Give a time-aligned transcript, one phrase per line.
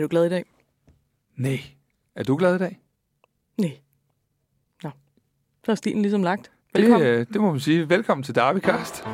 [0.00, 0.44] Er du glad i dag?
[1.36, 1.60] Nej.
[2.14, 2.80] Er du glad i dag?
[3.58, 3.78] Nej.
[4.82, 4.90] Nå.
[5.64, 6.50] Så er stilen ligesom lagt.
[6.74, 7.08] Det, Velkommen.
[7.08, 7.88] øh, det må man sige.
[7.88, 9.04] Velkommen til Derbycast.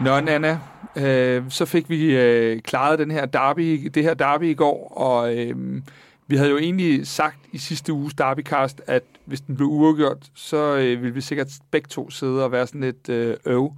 [0.00, 0.60] Nå, Nana,
[0.96, 5.36] øh, så fik vi øh, klaret den her derby, det her derby i går, og
[5.36, 5.82] øh,
[6.26, 10.76] vi havde jo egentlig sagt i sidste uges derbycast, at hvis den blev uafgjort, så
[10.76, 13.72] øh, ville vi sikkert begge to sidde og være sådan lidt øh, øv.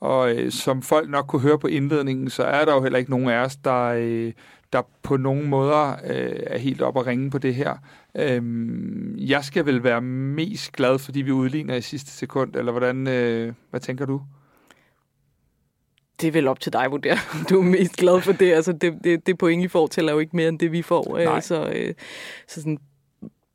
[0.00, 3.10] Og øh, som folk nok kunne høre på indledningen, så er der jo heller ikke
[3.10, 4.32] nogen af os, der, øh,
[4.72, 7.76] der på nogen måder øh, er helt op at ringe på det her.
[8.14, 8.42] Øh,
[9.30, 13.52] jeg skal vel være mest glad, fordi vi udligner i sidste sekund, eller hvordan, øh,
[13.70, 14.20] hvad tænker du?
[16.20, 18.52] Det er vel op til dig at vurdere, om du er mest glad for det.
[18.52, 21.18] Altså, det, det, det point, I får, tæller jo ikke mere end det, vi får.
[21.24, 21.36] Nej.
[21.36, 21.94] Øh, så, øh,
[22.48, 22.78] så sådan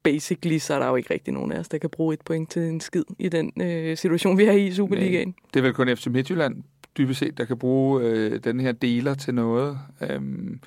[0.04, 2.52] basically, så er der jo ikke rigtig nogen af os, der kan bruge et point
[2.52, 5.36] til en skid i den øh, situation, vi er i i Superligaen.
[5.54, 6.64] Det er vel kun FC Midtjylland,
[6.98, 9.80] dybest set, der kan bruge øh, den her deler til noget.
[10.02, 10.60] Øhm,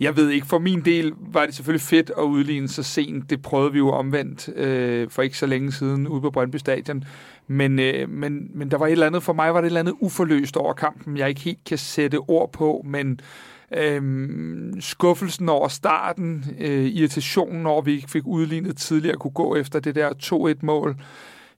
[0.00, 3.30] jeg ved ikke, for min del var det selvfølgelig fedt at udligne så sent.
[3.30, 7.04] Det prøvede vi jo omvendt øh, for ikke så længe siden ude på Brøndby Stadion.
[7.46, 9.80] Men, øh, men, men der var et eller andet, for mig var det et eller
[9.80, 13.20] andet uforløst over kampen, jeg ikke helt kan sætte ord på, men
[13.76, 19.30] Øhm, skuffelsen over starten, øh, irritationen over, at vi ikke fik udlignet tidligere at kunne
[19.30, 20.96] gå efter det der 2-1-mål.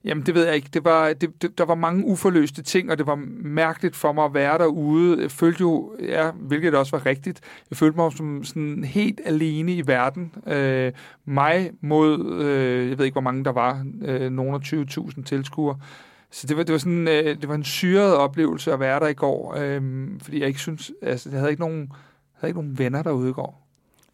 [0.04, 0.68] Jamen, det ved jeg ikke.
[0.74, 4.24] Det var, det, det, der var mange uforløste ting, og det var mærkeligt for mig
[4.24, 5.22] at være derude.
[5.22, 9.72] Jeg følte jo, ja, hvilket også var rigtigt, jeg følte mig som sådan helt alene
[9.74, 10.34] i verden.
[10.46, 10.92] Øh,
[11.24, 15.78] mig mod, øh, jeg ved ikke, hvor mange der var, øh, nogen af 20.000 tilskuere.
[16.30, 19.08] Så det var, det var sådan, øh, det var en syret oplevelse at være der
[19.08, 22.60] i går, øh, fordi jeg ikke synes, altså, jeg havde ikke nogen, jeg havde ikke
[22.60, 23.59] nogen venner derude i går.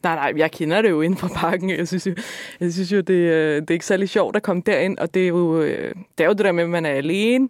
[0.03, 1.71] Nej, nej, jeg kender det jo inden for parken.
[1.71, 2.15] Jeg synes jo,
[2.61, 5.23] jeg synes jo det, øh, det er ikke særlig sjovt at komme derind, og det
[5.23, 7.49] er jo øh, det, er jo det der med, at man er alene,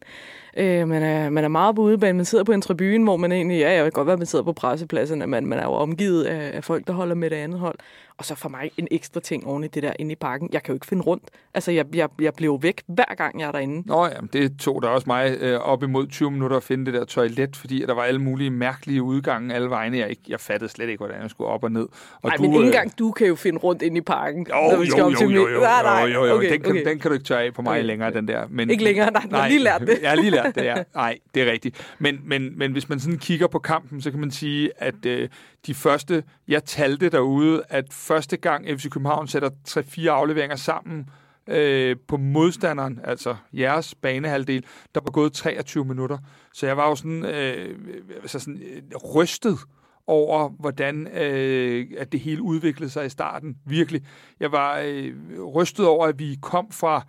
[0.57, 3.33] øh, man, er, man er meget på udebane, man sidder på en tribune, hvor man
[3.33, 5.27] egentlig, ja, jeg kan godt være, at man sidder på pressepladserne.
[5.27, 7.79] men man er jo omgivet af, af folk, der holder med det andet hold.
[8.18, 10.48] Og så for mig en ekstra ting oven i det der inde i parken.
[10.52, 11.24] Jeg kan jo ikke finde rundt.
[11.54, 13.88] Altså, jeg, jeg, jeg jo væk hver gang, jeg er derinde.
[13.88, 16.94] Nå ja, det tog der også mig øh, op imod 20 minutter at finde det
[16.94, 19.98] der toilet, fordi der var alle mulige mærkelige udgange alle vegne.
[19.98, 21.82] Jeg, ikke, jeg fattede slet ikke, hvordan jeg skulle op og ned.
[21.82, 21.90] Og
[22.24, 24.46] Nej, men ikke engang du kan jo finde rundt inde i parken.
[24.50, 26.34] Jo, når vi skal jo, op jo, til jo, jo, Nej, nej, jo, jo, jo.
[26.36, 26.84] okay, den, kan, okay.
[26.84, 27.84] den kan du ikke tørre af på mig Okay.
[27.84, 28.46] længere, den der.
[28.50, 29.98] Men, Ikke længere, nej, du har lige lært det.
[30.02, 30.74] Jeg har lige lært det, ja.
[30.94, 31.94] Nej, det er rigtigt.
[31.98, 35.28] Men, men, men hvis man sådan kigger på kampen, så kan man sige, at øh,
[35.66, 41.10] de første, jeg talte derude, at første gang FC København sætter 3-4 afleveringer sammen
[41.46, 46.18] øh, på modstanderen, altså jeres banehalvdel, der var gået 23 minutter.
[46.52, 47.78] Så jeg var jo sådan, øh,
[48.10, 49.58] altså sådan øh, rystet
[50.06, 53.56] over, hvordan øh, at det hele udviklede sig i starten.
[53.64, 54.02] Virkelig.
[54.40, 57.06] Jeg var øh, rystet over, at vi kom fra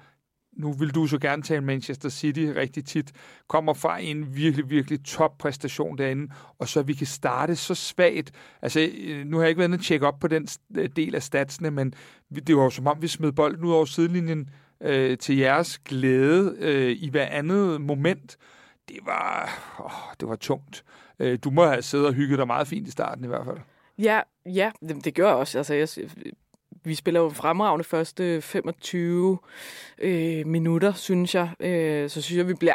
[0.57, 3.11] nu vil du så gerne tale Manchester City rigtig tit,
[3.47, 8.31] kommer fra en virkelig, virkelig top præstation derinde, og så vi kan starte så svagt.
[8.61, 11.15] Altså, øh, nu har jeg ikke været inde og tjekke op på den øh, del
[11.15, 11.93] af statsene, men
[12.47, 14.49] det var jo som om, vi smed bolden ud over sidelinjen
[14.81, 18.37] øh, til jeres glæde øh, i hver andet moment.
[18.89, 19.49] Det var,
[19.85, 20.83] åh, det var tungt.
[21.19, 23.57] Øh, du må have siddet og hygget dig meget fint i starten i hvert fald.
[23.99, 25.57] Ja, ja det, det gør jeg også.
[25.57, 25.87] Altså, jeg,
[26.87, 29.37] vi spiller jo fremragende første 25
[29.97, 31.49] øh, minutter, synes jeg.
[31.59, 32.73] Øh, så synes jeg, vi bliver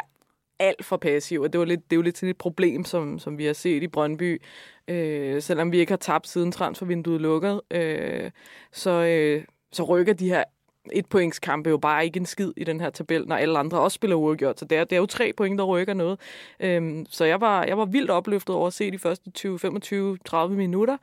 [0.59, 3.19] alt for passive, og det, var lidt, det er jo lidt sådan et problem, som,
[3.19, 4.41] som vi har set i Brøndby.
[4.87, 8.31] Øh, selvom vi ikke har tabt siden transfervinduet lukket, øh,
[8.71, 10.43] så, øh, så rykker de her
[10.91, 13.79] et points kampe jo bare ikke en skid i den her tabel, når alle andre
[13.79, 14.59] også spiller uafgjort.
[14.59, 16.19] Så det er, det er jo tre point, der rykker noget.
[16.59, 20.17] Øhm, så jeg var, jeg var vildt opløftet over at se de første 20, 25,
[20.25, 20.97] 30 minutter.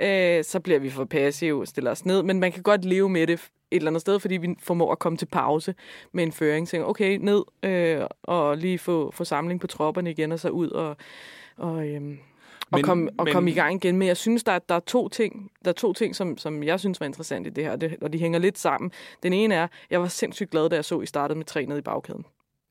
[0.00, 3.26] Øh, så bliver vi for passive, stiller os ned, men man kan godt leve med
[3.26, 5.74] det et eller andet sted, fordi vi formår at komme til pause
[6.12, 6.68] med en føring.
[6.68, 10.70] Så okay, ned øh, og lige få, få samling på tropperne igen, og så ud
[10.70, 10.96] og,
[11.56, 12.18] og, øhm,
[12.72, 13.96] og Men- komme og men- komme i gang igen.
[13.98, 16.62] Men jeg synes, der, er- der er to ting, der er to ting som, som
[16.62, 18.90] jeg synes var interessant i det her, det, og de hænger lidt sammen.
[19.22, 21.78] Den ene er, jeg var sindssygt glad, da jeg så, I startede med tre nede
[21.78, 22.24] i bagkæden.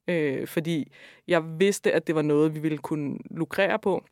[0.08, 0.92] Øh, fordi
[1.28, 4.04] jeg vidste, at det var noget, vi ville kunne lukrere på.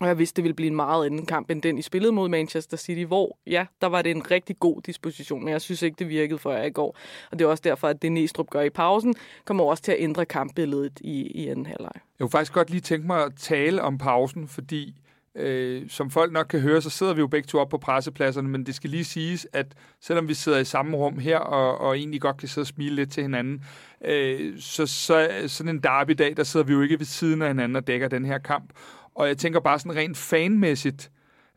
[0.00, 2.28] Og jeg vidste, det ville blive en meget anden kamp, end den, I spillede mod
[2.28, 5.96] Manchester City, hvor, ja, der var det en rigtig god disposition, men jeg synes ikke,
[5.98, 6.96] det virkede for jer i går.
[7.30, 9.14] Og det er også derfor, at det Næstrup gør i pausen,
[9.44, 11.90] kommer også til at ændre kampbilledet i, i anden halvleg.
[11.94, 14.94] Jeg kunne faktisk godt lige tænke mig at tale om pausen, fordi
[15.34, 18.48] øh, som folk nok kan høre, så sidder vi jo begge to op på pressepladserne,
[18.48, 19.66] men det skal lige siges, at
[20.00, 22.94] selvom vi sidder i samme rum her, og, og egentlig godt kan sidde og smile
[22.94, 23.64] lidt til hinanden,
[24.04, 27.76] øh, så, så sådan en derby-dag, der sidder vi jo ikke ved siden af hinanden
[27.76, 28.72] og dækker den her kamp.
[29.14, 31.10] Og jeg tænker bare sådan rent fanmæssigt,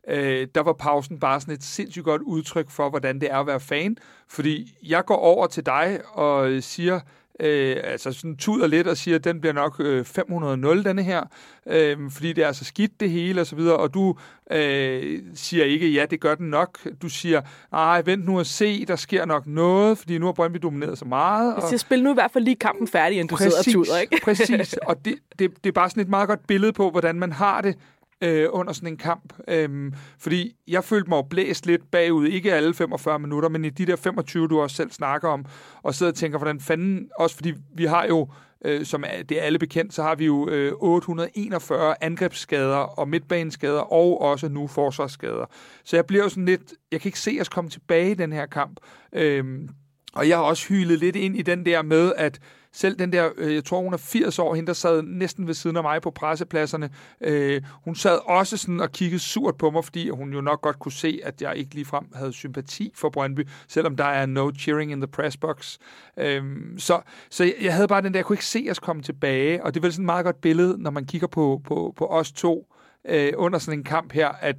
[0.08, 3.46] øh, der var pausen bare sådan et sindssygt godt udtryk for, hvordan det er at
[3.46, 3.96] være fan.
[4.28, 7.00] Fordi jeg går over til dig og siger,
[7.40, 11.22] øh, altså sådan tuder lidt og siger, at den bliver nok øh, 500-0, denne her,
[11.66, 14.16] øh, fordi det er så skidt det hele og så videre, og du
[14.50, 16.78] øh, siger ikke, ja, det gør den nok.
[17.02, 17.42] Du siger,
[17.72, 21.04] nej, vent nu og se, der sker nok noget, fordi nu har Brøndby domineret så
[21.04, 21.54] meget.
[21.54, 23.86] Jeg siger, spil nu i hvert fald lige kampen færdig, inden du præcis, sidder og
[23.86, 24.20] tuder, ikke?
[24.24, 27.32] præcis, og det, det, det er bare sådan et meget godt billede på, hvordan man
[27.32, 27.76] har det,
[28.20, 29.32] øh, under sådan en kamp.
[29.48, 33.86] Øhm, fordi jeg følte mig blæst lidt bagud, ikke alle 45 minutter, men i de
[33.86, 35.44] der 25, du også selv snakker om,
[35.82, 38.28] og sidder og tænker, hvordan fanden, også fordi vi har jo,
[38.64, 43.80] øh, som det er alle bekendt, så har vi jo øh, 841 angrebsskader og midtbaneskader,
[43.80, 45.46] og også nu forsvarsskader.
[45.84, 48.32] Så jeg bliver jo sådan lidt, jeg kan ikke se os komme tilbage i den
[48.32, 48.80] her kamp.
[49.12, 49.68] Øhm,
[50.14, 52.40] og jeg har også hylet lidt ind i den der med, at
[52.76, 55.54] selv den der, øh, jeg tror hun er 80 år, hende der sad næsten ved
[55.54, 56.90] siden af mig på pressepladserne,
[57.20, 60.78] øh, hun sad også sådan og kiggede surt på mig, fordi hun jo nok godt
[60.78, 64.92] kunne se, at jeg ikke ligefrem havde sympati for Brøndby, selvom der er no cheering
[64.92, 65.78] in the press box.
[66.18, 66.42] Øh,
[66.78, 67.00] så
[67.30, 69.80] så jeg havde bare den der, jeg kunne ikke se os komme tilbage, og det
[69.80, 72.74] er vel sådan et meget godt billede, når man kigger på, på, på os to
[73.08, 74.56] øh, under sådan en kamp her, at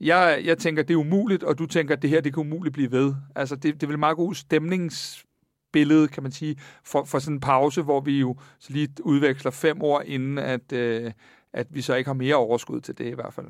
[0.00, 2.72] jeg, jeg tænker, det er umuligt, og du tænker, at det her det kan umuligt
[2.72, 3.14] blive ved.
[3.36, 5.26] Altså, det, det er vel meget god stemnings
[5.76, 9.50] billede, kan man sige, for, for sådan en pause, hvor vi jo så lige udveksler
[9.50, 11.12] fem år, inden at, øh,
[11.52, 13.46] at vi så ikke har mere overskud til det i hvert fald.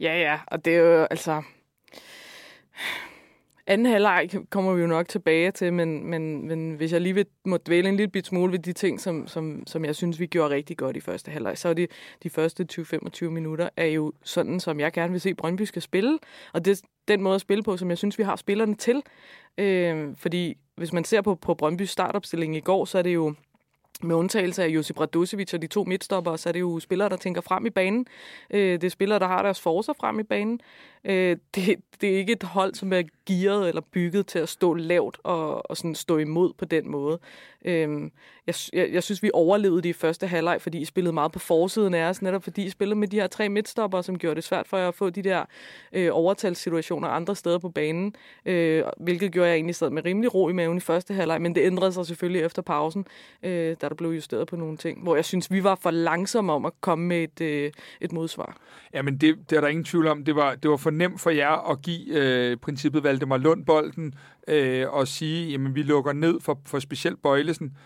[0.00, 1.42] Ja, ja, og det er jo altså...
[3.66, 7.26] Anden halvleg kommer vi jo nok tilbage til, men, men, men hvis jeg lige vil,
[7.44, 10.26] må dvæle en lille bit smule ved de ting, som, som, som jeg synes, vi
[10.26, 11.86] gjorde rigtig godt i første halvleg, så er de,
[12.22, 16.18] de første 20-25 minutter er jo sådan, som jeg gerne vil se Brøndby skal spille.
[16.52, 19.02] Og det er den måde at spille på, som jeg synes, vi har spillerne til.
[19.58, 23.34] Øh, fordi hvis man ser på, på Brøndby startopstilling i går, så er det jo
[24.02, 27.16] med undtagelse af Josip Radosevic og de to midtstopper, så er det jo spillere, der
[27.16, 28.06] tænker frem i banen.
[28.50, 30.60] Øh, det er spillere, der har deres forser frem i banen.
[31.04, 34.74] Øh, det, det er ikke et hold, som er gearet eller bygget til at stå
[34.74, 37.18] lavt og, og sådan stå imod på den måde.
[37.64, 38.10] Øh,
[38.46, 41.38] jeg, jeg, jeg synes, vi overlevede det i første halvleg, fordi I spillede meget på
[41.38, 44.44] forsiden af os, netop fordi I spillede med de her tre midtstopper, som gjorde det
[44.44, 45.44] svært for jer at få de der
[45.92, 48.14] øh, overtalssituationer andre steder på banen,
[48.46, 51.54] øh, hvilket gjorde jeg egentlig sad med rimelig ro i maven i første halvleg, men
[51.54, 53.06] det ændrede sig selvfølgelig efter pausen,
[53.42, 56.52] øh, da der blev justeret på nogle ting, hvor jeg synes, vi var for langsomme
[56.52, 58.56] om at komme med et, øh, et modsvar.
[58.94, 60.24] Ja, men det, det er der ingen tvivl om.
[60.24, 64.14] Det var, det var for nemt for jer at give øh, princippet Valdemar Lund bolden
[64.48, 67.76] øh, og sige, jamen vi lukker ned for, for specielt Bøjlesen.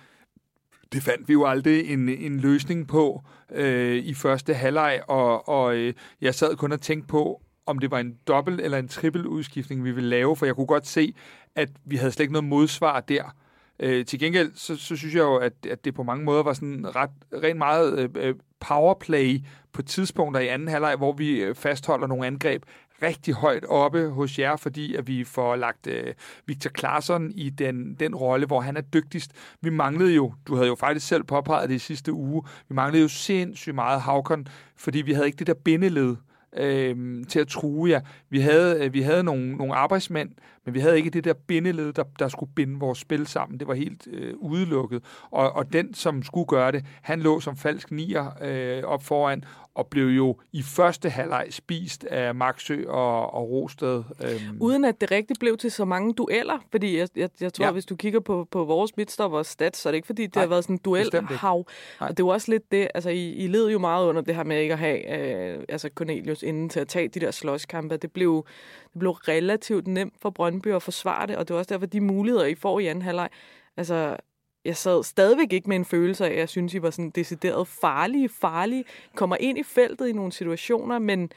[0.92, 3.22] Det fandt vi jo aldrig en, en løsning på
[3.52, 7.90] øh, i første halvleg, og, og øh, jeg sad kun og tænkte på, om det
[7.90, 11.14] var en dobbelt eller en trippel udskiftning, vi ville lave, for jeg kunne godt se,
[11.54, 13.34] at vi havde slet ikke noget modsvar der.
[13.82, 16.52] Øh, til gengæld, så, så synes jeg jo, at, at det på mange måder var
[16.52, 19.40] sådan ret, rent meget øh, øh powerplay
[19.72, 22.62] på tidspunkter i anden halvleg, hvor vi øh, fastholder nogle angreb
[23.02, 26.14] rigtig højt oppe hos jer, fordi at vi får lagt øh,
[26.46, 29.32] Victor Claesson i den, den rolle, hvor han er dygtigst.
[29.60, 33.02] Vi manglede jo, du havde jo faktisk selv påpeget det i sidste uge, vi manglede
[33.02, 34.46] jo sindssygt meget Havkon,
[34.76, 36.16] fordi vi havde ikke det der bindeled
[36.56, 38.00] øh, til at true jer.
[38.30, 40.30] Vi havde, øh, vi havde nogle, nogle arbejdsmænd,
[40.64, 43.60] men vi havde ikke det der bindeled, der, der skulle binde vores spil sammen.
[43.60, 45.04] Det var helt øh, udelukket.
[45.30, 49.44] Og, og den, som skulle gøre det, han lå som falsk nier øh, op foran,
[49.74, 54.02] og blev jo i første halvleg spist af Maxø og, og Rosted.
[54.24, 54.56] Øhm.
[54.60, 57.72] Uden at det rigtig blev til så mange dueller, fordi jeg, jeg, jeg tror, ja.
[57.72, 60.42] hvis du kigger på, på vores midtstopper stats, så er det ikke fordi, det Nej,
[60.42, 61.66] har været sådan en duelhav.
[61.98, 64.44] Og det var også lidt det, altså I, I led jo meget under det her
[64.44, 67.96] med ikke at have øh, altså Cornelius inden til at tage de der slåskampe.
[67.96, 68.46] Det blev,
[68.92, 72.00] det blev relativt nemt for Brøndby at forsvare det, og det var også derfor, de
[72.00, 73.28] muligheder, I får i anden halvleg,
[73.76, 74.16] altså
[74.64, 77.68] jeg sad stadigvæk ikke med en følelse af, at jeg synes, I var sådan decideret
[77.68, 78.84] farlige, farlige.
[79.16, 81.30] Kommer ind i feltet i nogle situationer, men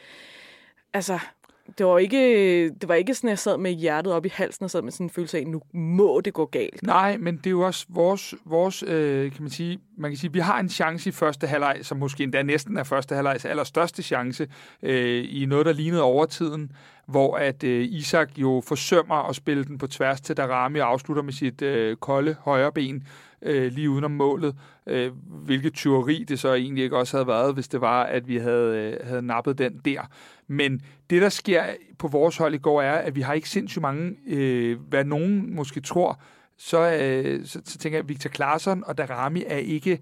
[0.94, 1.20] altså,
[1.78, 4.64] det var ikke, det var ikke sådan, at jeg sad med hjertet op i halsen
[4.64, 6.84] og sad med sådan en følelse af, at nu må det gå galt.
[6.84, 10.34] Nej, men det er jo også vores, vores øh, kan man sige, man kan sige,
[10.34, 14.04] vi har en chance i første halvleg, som måske endda næsten er første halvlegs allerstørste
[14.04, 14.48] chance,
[14.84, 16.72] øh, i noget, der lignede overtiden,
[17.06, 21.24] hvor at øh, Isak jo forsømmer at spille den på tværs til Darami og afslutter
[21.24, 23.04] med sit øh, kolde højre ben
[23.42, 24.56] øh, lige udenom målet.
[24.88, 28.38] Øh, hvilket tyveri det så egentlig ikke også havde været, hvis det var, at vi
[28.38, 30.02] havde, øh, havde nappet den der.
[30.48, 31.64] Men det, der sker
[31.98, 35.56] på vores hold i går, er, at vi har ikke sindssygt mange, øh, hvad nogen
[35.56, 36.20] måske tror,
[36.58, 40.00] så, øh, så, så tænker jeg, at Victor Claesson og Darami er ikke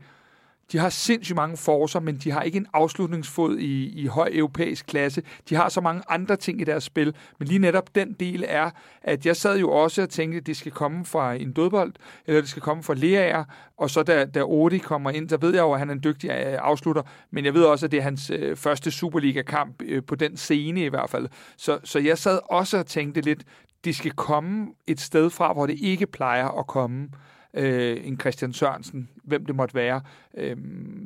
[0.72, 4.86] de har sindssygt mange forser, men de har ikke en afslutningsfod i, i høj europæisk
[4.86, 5.24] klasse.
[5.50, 8.70] De har så mange andre ting i deres spil, men lige netop den del er,
[9.02, 11.94] at jeg sad jo også og tænkte, at det skal komme fra en dødbold,
[12.28, 13.44] eller det skal komme fra Leaer,
[13.78, 16.04] og så da, da Odi kommer ind, så ved jeg jo, at han er en
[16.04, 17.02] dygtig øh, afslutter,
[17.32, 20.86] men jeg ved også, at det er hans øh, første Superliga-kamp øh, på den scene
[20.86, 21.28] i hvert fald.
[21.58, 23.44] Så, så jeg sad også og tænkte lidt,
[23.84, 27.10] det skal komme et sted fra, hvor det ikke plejer at komme
[27.54, 30.02] øh, en Christian Sørensen, hvem det måtte være.
[30.38, 30.58] Øh,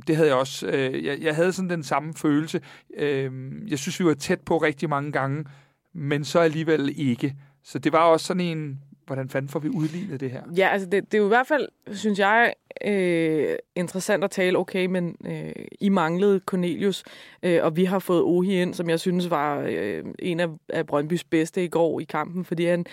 [0.08, 0.68] det havde jeg også.
[0.68, 2.62] Øh, jeg, jeg havde sådan den samme følelse.
[2.98, 3.32] Øh,
[3.68, 5.46] jeg synes, vi var tæt på rigtig mange gange,
[5.94, 7.36] men så alligevel ikke.
[7.64, 10.42] Så det var også sådan en, hvordan fanden får vi udlignet det her?
[10.58, 12.54] Ja, altså det, det er jo i hvert fald, synes jeg,
[12.86, 17.04] øh, interessant at tale, okay, men øh, I manglede Cornelius,
[17.44, 20.86] øh, og vi har fået Ohi ind, som jeg synes var øh, en af, af
[20.86, 22.86] Brøndbys bedste i går i kampen, fordi han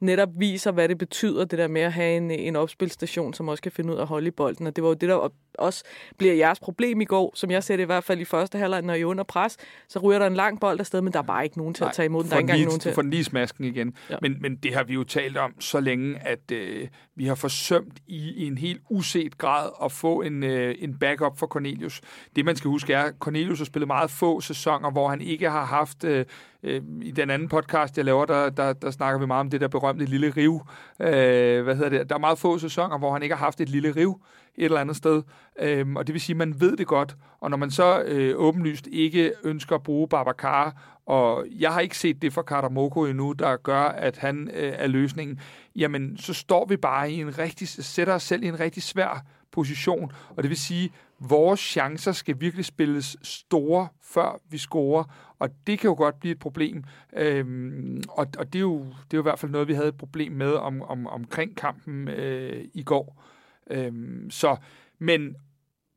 [0.00, 3.62] netop viser, hvad det betyder, det der med at have en, en opspilstation, som også
[3.62, 4.66] kan finde ud af at holde i bolden.
[4.66, 5.84] Og det var jo det, der også
[6.18, 8.82] bliver jeres problem i går, som jeg ser det i hvert fald i første halvleg,
[8.82, 9.56] når I er under pres,
[9.88, 11.88] så ryger der en lang bold afsted, men der er bare ikke nogen til Nej,
[11.88, 12.30] at tage imod den.
[12.30, 12.92] Der er ikke engang nogen til.
[12.92, 13.94] For lige smasken igen.
[14.10, 14.16] Ja.
[14.22, 17.98] Men, men det har vi jo talt om så længe, at øh, vi har forsømt
[18.06, 22.00] i, i en helt uset grad at få en, øh, en backup for Cornelius.
[22.36, 25.50] Det man skal huske er, at Cornelius har spillet meget få sæsoner, hvor han ikke
[25.50, 26.24] har haft øh,
[26.62, 29.60] øh, i den anden podcast, jeg laver, der, der, der snakker vi meget om det
[29.60, 30.60] der berømte lille riv.
[31.00, 32.08] Øh, hvad hedder det?
[32.08, 34.20] Der er meget få sæsoner, hvor han ikke har haft et lille riv
[34.56, 35.22] et eller andet sted.
[35.60, 37.16] Øh, og det vil sige, at man ved det godt.
[37.40, 41.98] Og når man så øh, åbenlyst ikke ønsker at bruge Babacar, og jeg har ikke
[41.98, 45.40] set det fra Moko endnu, der gør, at han øh, er løsningen,
[45.76, 49.24] jamen så står vi bare i en rigtig, sætter os selv i en rigtig svær
[49.52, 50.12] position.
[50.36, 55.04] Og det vil sige, vores chancer skal virkelig spilles store, før vi scorer,
[55.38, 56.84] og det kan jo godt blive et problem.
[57.16, 59.88] Øhm, og og det, er jo, det er jo i hvert fald noget, vi havde
[59.88, 63.22] et problem med om, om, omkring kampen øh, i går.
[63.70, 64.56] Øhm, så,
[64.98, 65.36] men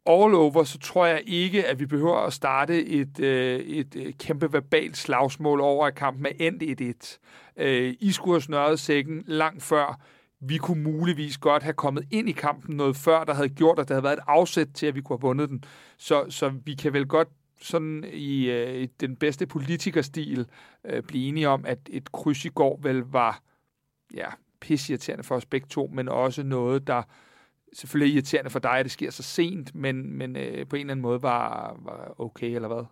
[0.05, 4.13] all over, så tror jeg ikke, at vi behøver at starte et, øh, et øh,
[4.13, 7.19] kæmpe verbalt slagsmål over, at kampen er endt 1-1.
[7.57, 9.99] Øh, I skulle have snørret sækken langt før
[10.45, 13.87] vi kunne muligvis godt have kommet ind i kampen noget før, der havde gjort, at
[13.87, 15.63] der havde været et afsæt til, at vi kunne have vundet den.
[15.97, 17.27] Så, så vi kan vel godt
[17.61, 20.47] sådan i, øh, i den bedste politikerstil
[20.85, 23.41] øh, blive enige om, at et kryds i går vel var
[24.13, 24.27] ja,
[24.61, 27.03] pissirriterende for os begge to, men også noget, der
[27.73, 30.91] selvfølgelig irriterende for dig, at det sker så sent, men, men øh, på en eller
[30.91, 32.85] anden måde var, var okay, eller hvad?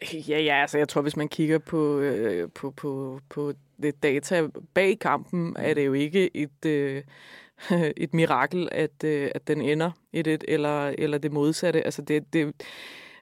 [0.28, 4.48] Ja, ja, altså jeg tror, hvis man kigger på, øh, på, på, på det data
[4.74, 7.02] bag kampen, er det jo ikke et, øh,
[7.96, 11.82] et mirakel, at, øh, at den ender 1-1, eller, eller det modsatte.
[11.82, 12.54] Altså det, det,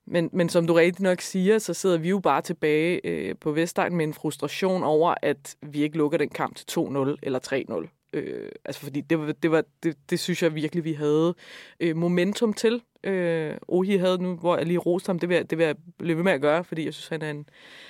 [0.07, 3.53] men, men som du rigtig nok siger, så sidder vi jo bare tilbage øh, på
[3.53, 8.00] Vestegn med en frustration over, at vi ikke lukker den kamp til 2-0 eller 3-0.
[8.13, 11.35] Øh, altså fordi det, det, var, det, det synes jeg virkelig, vi havde
[11.81, 12.83] øh, momentum til.
[13.05, 15.77] Øh, Ohi havde nu, hvor jeg lige roste ham, det vil, jeg, det vil jeg
[15.99, 17.49] blive ved med at gøre, fordi jeg synes, han er en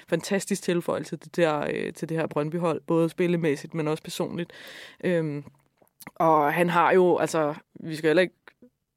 [0.09, 4.53] fantastisk tilføjelse til det, der, øh, til det her Brøndby-hold, både spillemæssigt, men også personligt.
[5.05, 5.43] Øh,
[6.15, 8.35] og han har jo, altså, vi skal heller ikke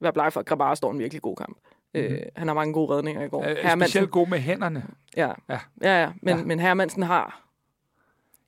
[0.00, 1.58] være blege for, at Grabara står en virkelig god kamp.
[1.94, 2.14] Mm-hmm.
[2.14, 3.44] Øh, han har mange gode redninger i går.
[3.44, 4.86] Er specielt god med hænderne.
[5.16, 6.12] Ja, ja, ja, ja.
[6.22, 6.44] Men, ja.
[6.44, 7.43] men Hermansen har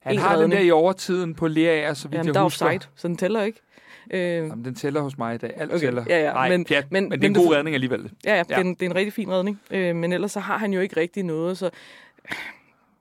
[0.06, 2.66] han har den der i overtiden på Lerager, så vidt Jamen, jeg der husker.
[2.66, 3.60] offside, så den tæller ikke.
[4.10, 5.52] Øh, Jamen, den tæller hos mig i dag.
[5.56, 5.80] Alt okay.
[5.80, 6.04] tæller.
[6.08, 6.32] Ja, ja.
[6.32, 8.10] Nej, men, pjat, men, men det er en god redning alligevel.
[8.24, 8.42] Ja, ja, ja.
[8.42, 9.60] Det, er en, det er en rigtig fin redning.
[9.70, 11.70] Øh, men ellers så har han jo ikke rigtig noget, så...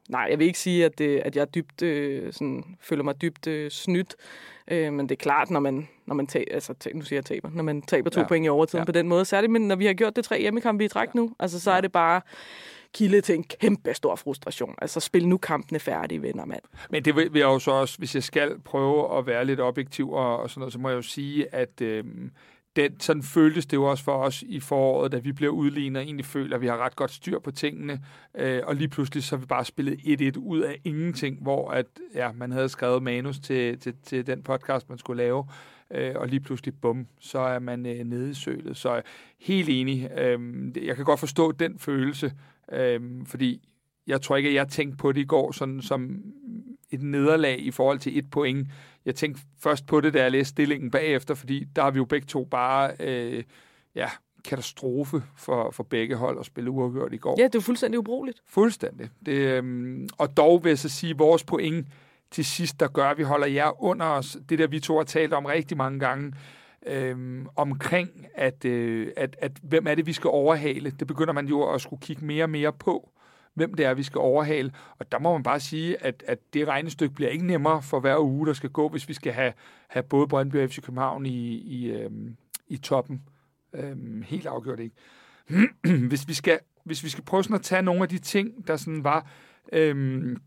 [0.10, 3.48] Nej, jeg vil ikke sige, at, det, at jeg dybt, øh, sådan, føler mig dybt
[3.48, 4.16] øh, snydt.
[4.68, 7.50] Øh, men det er klart, når man, når man taber, altså, nu siger jeg taber,
[7.54, 8.28] når man taber to ja.
[8.28, 8.86] point i overtiden ja.
[8.86, 11.20] på den måde, særligt men når vi har gjort det tre hjemmekampe i træk ja.
[11.20, 11.78] nu, altså så ja.
[11.78, 12.22] er det bare
[12.94, 14.76] kilde til en kæmpe stor frustration.
[14.82, 16.62] Altså, spil nu kampene færdige, venner, mand.
[16.90, 20.12] Men det vil jeg jo så også, hvis jeg skal prøve at være lidt objektiv
[20.12, 22.04] og, og sådan noget, så må jeg jo sige, at øh,
[22.76, 26.04] den, sådan føltes det jo også for os i foråret, da vi blev udlignet, og
[26.04, 28.02] egentlig føler, at vi har ret godt styr på tingene,
[28.36, 30.00] øh, og lige pludselig så har vi bare spillet
[30.36, 34.44] 1-1 ud af ingenting, hvor at, ja, man havde skrevet manus til, til, til den
[34.44, 35.48] podcast, man skulle lave,
[35.92, 38.78] øh, og lige pludselig, bum, så er man øh, nede i sølet.
[38.78, 39.02] Så
[39.40, 40.10] helt enig.
[40.18, 40.40] Øh,
[40.86, 42.32] jeg kan godt forstå den følelse,
[42.72, 43.70] Øhm, fordi
[44.08, 46.24] jeg tror ikke, at jeg tænkte på det i går sådan som
[46.92, 48.68] et nederlag i forhold til et point.
[49.06, 52.06] Jeg tænkte først på det, da jeg læste stillingen bagefter, fordi der har vi jo
[52.06, 53.44] begge to bare øh,
[53.96, 54.10] ja,
[54.46, 57.36] katastrofe for, for begge hold at spille uafgjort i går.
[57.38, 58.42] Ja, det er fuldstændig ubrugeligt.
[58.48, 59.10] Fuldstændig.
[59.26, 61.88] Det, øhm, og dog vil jeg så sige, at vores point
[62.32, 64.38] til sidst, der gør, at vi holder jer under os.
[64.50, 66.34] Det der, vi to har talt om rigtig mange gange,
[66.88, 70.92] øhm, omkring, at, øh, at, at hvem er det, vi skal overhale.
[71.00, 73.10] Det begynder man jo at skulle kigge mere og mere på,
[73.54, 74.72] hvem det er, vi skal overhale.
[75.00, 78.20] Og der må man bare sige, at, at det regnestykke bliver ikke nemmere for hver
[78.20, 79.54] uge, der skal gå, hvis vi skal have,
[79.88, 82.38] have både Brøndby og FC København i, i, øhm,
[82.68, 83.22] i toppen.
[83.74, 84.96] Øhm, helt afgjort ikke.
[86.10, 88.76] hvis, vi skal, hvis vi skal prøve sådan at tage nogle af de ting, der
[88.76, 89.32] sådan var,
[89.74, 90.38] øhm,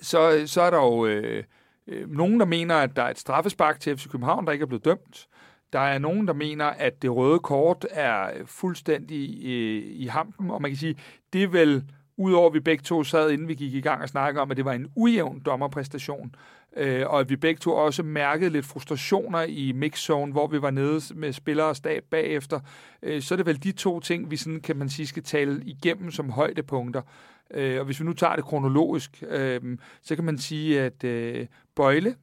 [0.00, 1.44] så, så er der jo øh,
[1.86, 4.66] øh, nogen, der mener, at der er et straffespark til FC København, der ikke er
[4.66, 5.28] blevet dømt.
[5.72, 10.62] Der er nogen, der mener, at det røde kort er fuldstændig i, i hampen, og
[10.62, 10.96] man kan sige,
[11.32, 11.84] det er vel,
[12.16, 14.56] udover at vi begge to sad, inden vi gik i gang og snakkede om, at
[14.56, 16.34] det var en ujævn dommerpræstation,
[16.76, 20.70] øh, og at vi begge to også mærkede lidt frustrationer i mixzone, hvor vi var
[20.70, 22.60] nede med spillere og stab bagefter,
[23.02, 25.62] øh, så er det vel de to ting, vi sådan, kan man sige, skal tale
[25.64, 27.02] igennem som højdepunkter.
[27.50, 31.46] Øh, og hvis vi nu tager det kronologisk, øh, så kan man sige, at øh,
[31.76, 32.14] Bøjle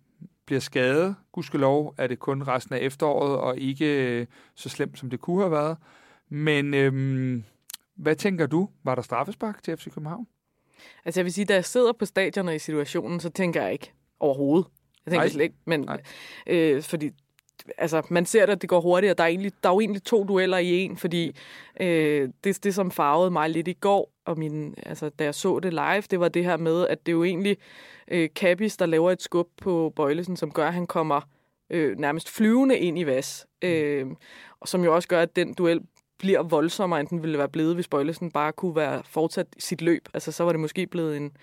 [0.46, 1.16] bliver skadet.
[1.32, 5.42] Gudskelov er det kun resten af efteråret, og ikke øh, så slemt, som det kunne
[5.42, 5.78] have været.
[6.30, 7.44] Men øh,
[7.96, 8.70] hvad tænker du?
[8.84, 10.28] Var der straffespark til FC København?
[11.06, 13.74] Altså jeg vil sige, da jeg sidder på stadion og i situationen, så tænker jeg
[13.74, 14.68] ikke overhovedet.
[15.06, 15.30] Jeg tænker Nej.
[15.30, 16.02] slet ikke, men Nej.
[16.48, 17.12] øh, fordi
[17.78, 19.80] altså, man ser det, at det går hurtigt, og der er, egentlig, der er jo
[19.80, 21.36] egentlig to dueller i en, fordi
[21.80, 25.60] øh, det, det, som farvede mig lidt i går, og min, altså, da jeg så
[25.60, 27.58] det live, det var det her med, at det er jo egentlig
[28.08, 31.22] øh, Kabis, der laver et skub på Bøjlesen, som gør, at han kommer
[31.70, 33.48] øh, nærmest flyvende ind i vas.
[33.62, 34.08] Øh,
[34.60, 35.82] og som jo også gør, at den duel
[36.20, 40.10] bliver voldsommere, end den ville være blevet, hvis Bøjlesen bare kunne være fortsat sit løb.
[40.13, 41.38] Altså, så var det måske blevet en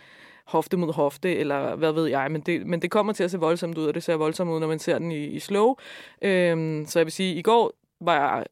[0.47, 3.39] hofte mod hofte, eller hvad ved jeg, men det, men det kommer til at se
[3.39, 5.75] voldsomt ud, og det ser voldsomt ud, når man ser den i, i slow.
[6.23, 8.45] Øhm, så jeg vil sige, i går var jeg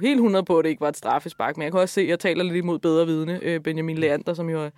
[0.00, 2.08] helt 100 på, at det ikke var et straffespark, men jeg kan også se, at
[2.08, 3.40] jeg taler lidt imod bedre vidne.
[3.42, 4.70] Øh, Benjamin Leander, som jo er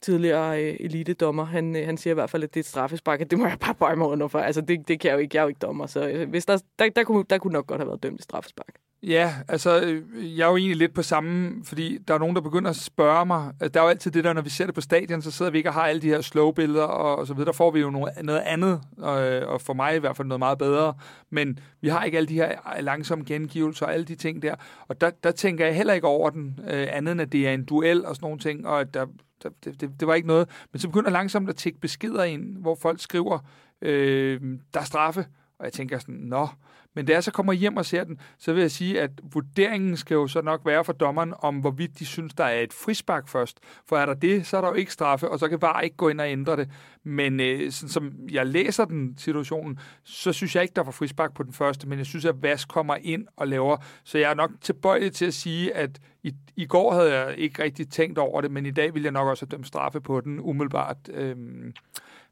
[0.00, 3.20] tidligere øh, elitedommer, han, øh, han siger i hvert fald, at det er et straffespark,
[3.20, 4.38] at det må jeg bare bøje mig under for.
[4.38, 6.46] Altså, det, det kan jeg jo ikke, jeg er jo ikke dommer, så øh, hvis
[6.46, 8.74] der, der, der, kunne, der kunne nok godt have været dømt et straffespark.
[9.02, 12.42] Ja, altså, øh, jeg er jo egentlig lidt på samme, fordi der er nogen, der
[12.42, 13.46] begynder at spørge mig.
[13.60, 15.50] Altså, der er jo altid det der, når vi ser det på stadion, så sidder
[15.50, 17.46] vi ikke og har alle de her slow-billeder og, og så videre.
[17.46, 20.38] Der får vi jo noget, noget andet, og, og for mig i hvert fald noget
[20.38, 20.94] meget bedre.
[21.30, 24.54] Men vi har ikke alle de her langsomme gengivelser og alle de ting der.
[24.88, 27.52] Og der, der tænker jeg heller ikke over den, øh, andet end at det er
[27.52, 29.06] en duel og sådan nogle ting, og at der,
[29.42, 30.48] der, det, det, det var ikke noget.
[30.72, 33.38] Men så begynder langsomt at tække beskeder ind, hvor folk skriver,
[33.82, 34.40] øh,
[34.74, 35.26] der er straffe.
[35.58, 36.48] Og jeg tænker sådan, nå.
[36.94, 39.96] Men da jeg så kommer hjem og ser den, så vil jeg sige, at vurderingen
[39.96, 43.28] skal jo så nok være for dommeren, om hvorvidt de synes, der er et frispark
[43.28, 43.58] først.
[43.88, 45.96] For er der det, så er der jo ikke straffe, og så kan bare ikke
[45.96, 46.70] gå ind og ændre det.
[47.04, 51.34] Men øh, sådan som jeg læser den situationen, så synes jeg ikke, der var frispark
[51.34, 53.76] på den første, men jeg synes, at Vas kommer ind og laver.
[54.04, 57.62] Så jeg er nok tilbøjelig til at sige, at i, i går havde jeg ikke
[57.62, 60.20] rigtig tænkt over det, men i dag vil jeg nok også have dømt straffe på
[60.20, 60.96] den umiddelbart.
[61.12, 61.72] Øhm,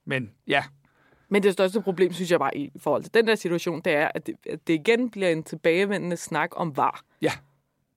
[0.05, 0.65] men ja,
[1.29, 4.11] men det største problem, synes jeg bare i forhold til den der situation, det er,
[4.15, 7.05] at det, at det igen bliver en tilbagevendende snak om var.
[7.23, 7.33] Ja.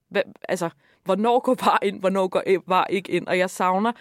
[0.09, 0.69] Hvad, altså,
[1.03, 3.27] hvornår går var ind, hvornår går var ikke ind?
[3.27, 3.91] Og jeg savner,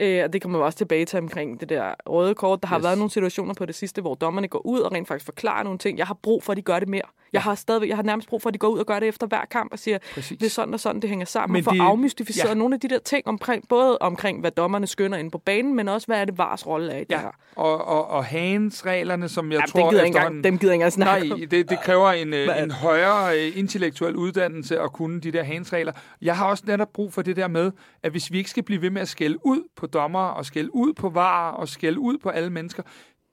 [0.00, 2.78] øh, og det kommer vi også tilbage til omkring det der røde kort, der har
[2.78, 2.84] Yes.
[2.84, 5.78] været nogle situationer på det sidste, hvor dommerne går ud og rent faktisk forklarer nogle
[5.78, 5.98] ting.
[5.98, 7.02] Jeg har brug for, at de gør det mere.
[7.32, 9.08] Jeg har stadigvæk, jeg har nærmest brug for, at de går ud og gør det
[9.08, 10.38] efter hver kamp og siger, præcis.
[10.38, 11.52] det er sådan og sådan, det hænger sammen.
[11.52, 12.50] Men for det- at afmystificere ja.
[12.50, 12.54] ja.
[12.58, 15.88] nogle af de der ting, omkring, både omkring, hvad dommerne skynder inde på banen, men
[15.88, 17.28] også, hvad er det VARs rolle er i det Ja, her.
[17.56, 20.92] og, og, og Hans-reglerne, som jeg Jamen, tror dem, gider engang, dem gider ikke engang
[20.92, 21.28] snakke.
[21.28, 22.72] Nej, det, det kræver en, øh, Hvad en det?
[22.72, 25.92] højere øh, intellektuel uddannelse at kunne de der Hans-regler.
[26.22, 28.82] Jeg har også netop brug for det der med, at hvis vi ikke skal blive
[28.82, 32.18] ved med at skælde ud på dommer og skælde ud på varer og skælde ud
[32.18, 32.82] på alle mennesker,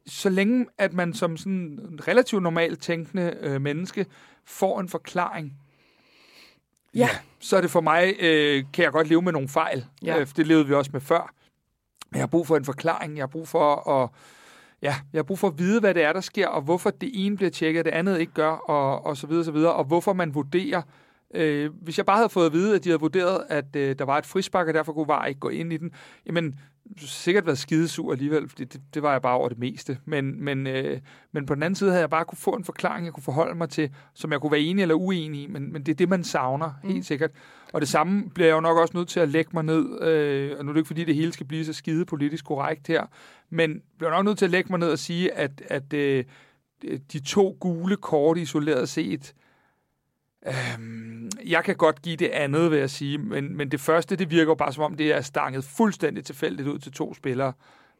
[0.07, 4.05] så længe at man som sådan en relativt normalt tænkende øh, menneske
[4.45, 5.53] får en forklaring,
[6.95, 7.09] Ja.
[7.39, 9.85] så er det for mig, øh, kan jeg godt leve med nogle fejl.
[10.03, 10.19] Ja.
[10.19, 11.33] Øh, det levede vi også med før.
[12.11, 13.15] Men jeg har brug for en forklaring.
[13.17, 14.09] Jeg har brug for at,
[14.81, 17.25] ja, jeg har brug for at vide, hvad det er, der sker, og hvorfor det
[17.25, 20.13] ene bliver tjekket, det andet ikke gør, og, og så videre, så videre, og hvorfor
[20.13, 20.81] man vurderer.
[21.33, 24.05] Øh, hvis jeg bare havde fået at vide, at de havde vurderet, at øh, der
[24.05, 25.91] var et frispark, og derfor kunne VAR ikke gå ind i den,
[26.25, 26.59] jamen,
[26.97, 29.97] sikkert været skidesur alligevel, fordi det, det var jeg bare over det meste.
[30.05, 30.99] Men, men, øh,
[31.31, 33.55] men på den anden side havde jeg bare kunne få en forklaring, jeg kunne forholde
[33.55, 36.09] mig til, som jeg kunne være enig eller uenig i, men, men det er det,
[36.09, 36.89] man savner, mm.
[36.89, 37.31] helt sikkert.
[37.73, 40.57] Og det samme bliver jeg jo nok også nødt til at lægge mig ned, øh,
[40.57, 43.05] og nu er det ikke fordi, det hele skal blive så skide politisk korrekt her,
[43.49, 46.23] men bliver nok nødt til at lægge mig ned og sige, at, at øh,
[47.13, 49.33] de to gule kort isoleret set,
[50.47, 54.31] Øhm, jeg kan godt give det andet, vil jeg sige, men, men det første, det
[54.31, 57.53] virker bare som om, det er stanget fuldstændig tilfældigt ud til to spillere.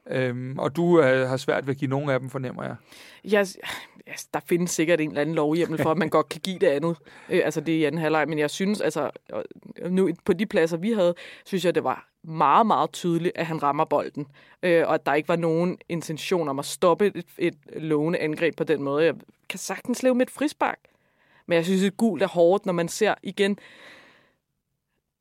[0.10, 2.76] Øhm, og du øh, har svært ved at give nogen af dem, fornemmer jeg.
[3.24, 3.46] Ja,
[4.10, 6.68] yes, der findes sikkert en eller anden lovhjemmel for, at man godt kan give det
[6.68, 6.98] andet.
[7.30, 9.10] Øh, altså det er i anden halvleg, men jeg synes, altså
[9.82, 13.46] øh, nu på de pladser, vi havde, synes jeg, det var meget, meget tydeligt, at
[13.46, 14.28] han rammer bolden.
[14.64, 18.56] Øh, og at der ikke var nogen intention om at stoppe et, et lovende angreb
[18.56, 19.06] på den måde.
[19.06, 19.14] Jeg
[19.50, 20.80] kan sagtens leve med et frispark.
[21.52, 23.58] Men jeg synes, at gult er hårdt, når man ser igen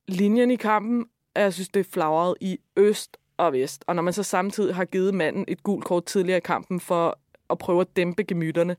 [0.09, 1.07] linjen i kampen.
[1.37, 3.85] Jeg synes, det er flagret i øst og vest.
[3.87, 7.19] Og når man så samtidig har givet manden et gult kort tidligere i kampen for
[7.51, 8.77] at prøve at dæmpe gemytterne,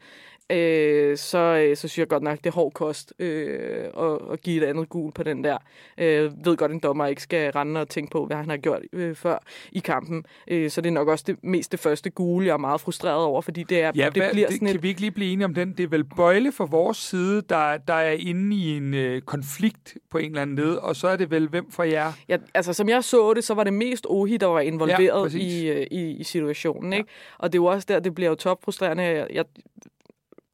[0.51, 4.41] øh, så, øh, så synes jeg godt nok, det er hård kost øh, at, at
[4.41, 5.57] give et andet gul på den der.
[5.97, 8.81] Øh, ved godt, en dommer ikke skal rende og tænke på, hvad han har gjort
[8.93, 9.37] øh, før
[9.71, 10.25] i kampen.
[10.47, 13.23] Øh, så det er nok også det mest det første gule, jeg er meget frustreret
[13.23, 14.83] over, fordi det, er, ja, det hvad, bliver det, sådan kan et...
[14.83, 15.73] vi ikke lige blive enige om den?
[15.77, 19.97] Det er vel Bøjle fra vores side, der, der er inde i en øh, konflikt
[20.11, 22.11] på en eller anden led, og så er det vel hvem fra jer?
[22.29, 25.23] Ja, altså, som jeg så det, så var det mest Ohi, der var involveret Ja,
[25.23, 25.53] præcis.
[25.53, 26.93] i, øh, i, i situationen.
[26.93, 27.09] Ikke?
[27.37, 29.03] Og det er jo også der, det bliver jo topfrustrerende.
[29.03, 29.45] Jeg, jeg,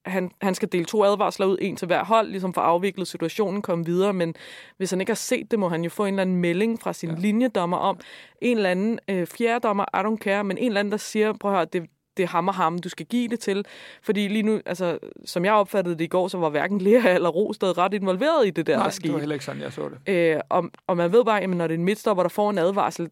[0.10, 3.06] han, han skal dele to advarsler ud, en til hver hold, ligesom for at afvikle
[3.06, 4.36] situationen, komme videre, men
[4.78, 6.94] hvis han ikke har set det, må han jo få en eller anden melding fra
[6.94, 7.16] sin ja.
[7.20, 8.00] linjedommer om,
[8.42, 11.52] en eller anden øh, fjerdommer, I don't care, men en eller anden, der siger, prøv
[11.52, 13.66] at høre, det, det er ham og ham, du skal give det til.
[14.02, 17.30] Fordi lige nu, altså, som jeg opfattede det i går, så var hverken Lea eller
[17.30, 19.14] Rosted ret involveret i det der, Nej, der det skete.
[19.14, 20.14] var heller ikke sådan, jeg så det.
[20.14, 22.58] Øh, og, og man ved bare, at når det er en midtstopper, der får en
[22.58, 23.10] advarsel,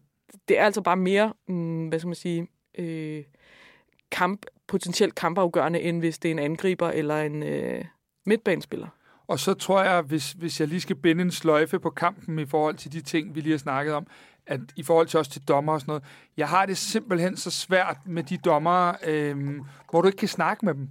[0.48, 2.46] det er altså bare mere, mm, hvad skal man sige,
[2.78, 3.24] øh,
[4.10, 7.84] kamp, potentielt kampafgørende, end hvis det er en angriber eller en øh,
[8.26, 8.88] midtbanespiller.
[9.28, 12.46] Og så tror jeg, hvis, hvis jeg lige skal binde en sløjfe på kampen i
[12.46, 14.06] forhold til de ting, vi lige har snakket om,
[14.46, 16.04] at i forhold til også til dommer og sådan noget,
[16.36, 20.64] jeg har det simpelthen så svært med de dommer, øhm, hvor du ikke kan snakke
[20.64, 20.88] med dem.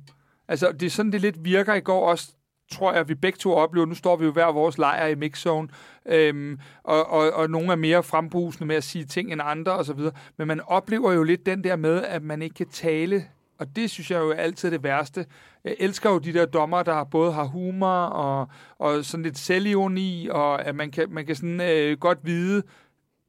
[0.48, 2.32] Altså, det er sådan, det lidt virker i går også,
[2.72, 3.86] tror jeg, vi begge to oplever.
[3.86, 5.68] Nu står vi jo hver vores lejr i mixzone,
[6.06, 10.00] øhm, og, og, og nogle er mere frembrusende med at sige ting end andre osv.
[10.38, 13.26] Men man oplever jo lidt den der med, at man ikke kan tale
[13.60, 15.26] og det synes jeg jo er altid det værste.
[15.64, 20.28] Jeg elsker jo de der dommer, der både har humor og, og sådan lidt selvironi,
[20.32, 22.64] og at man kan, man kan sådan øh, godt vide,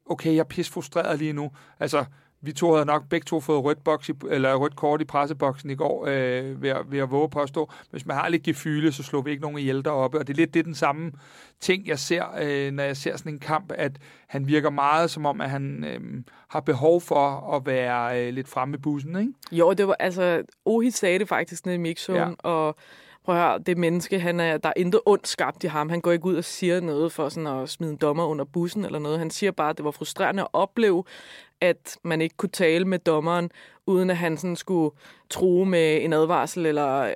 [0.07, 1.51] okay, jeg er pis frustreret lige nu.
[1.81, 2.05] Altså,
[2.41, 5.71] vi to havde nok begge to fået rødt, boks i, eller rødt kort i presseboksen
[5.71, 7.71] i går, øh, ved, at, ved at våge at påstå.
[7.91, 10.19] Hvis man har lidt gefyle, så slår vi ikke nogen ihjel deroppe.
[10.19, 11.13] Og det er lidt det er den samme
[11.61, 13.93] ting, jeg ser, øh, når jeg ser sådan en kamp, at
[14.29, 16.01] han virker meget som om, at han øh,
[16.49, 19.33] har behov for at være øh, lidt fremme i bussen, ikke?
[19.53, 22.31] Jo, det var, altså, Ohi sagde det faktisk nede i mixzone, Ja.
[22.39, 22.77] og
[23.25, 25.89] prøv at høre, det menneske, han er, der er intet ondt skabt i ham.
[25.89, 28.85] Han går ikke ud og siger noget for sådan at smide en dommer under bussen
[28.85, 29.19] eller noget.
[29.19, 31.05] Han siger bare, at det var frustrerende at opleve,
[31.61, 33.51] at man ikke kunne tale med dommeren,
[33.87, 34.97] uden at han sådan skulle
[35.31, 37.13] true med en advarsel eller øh,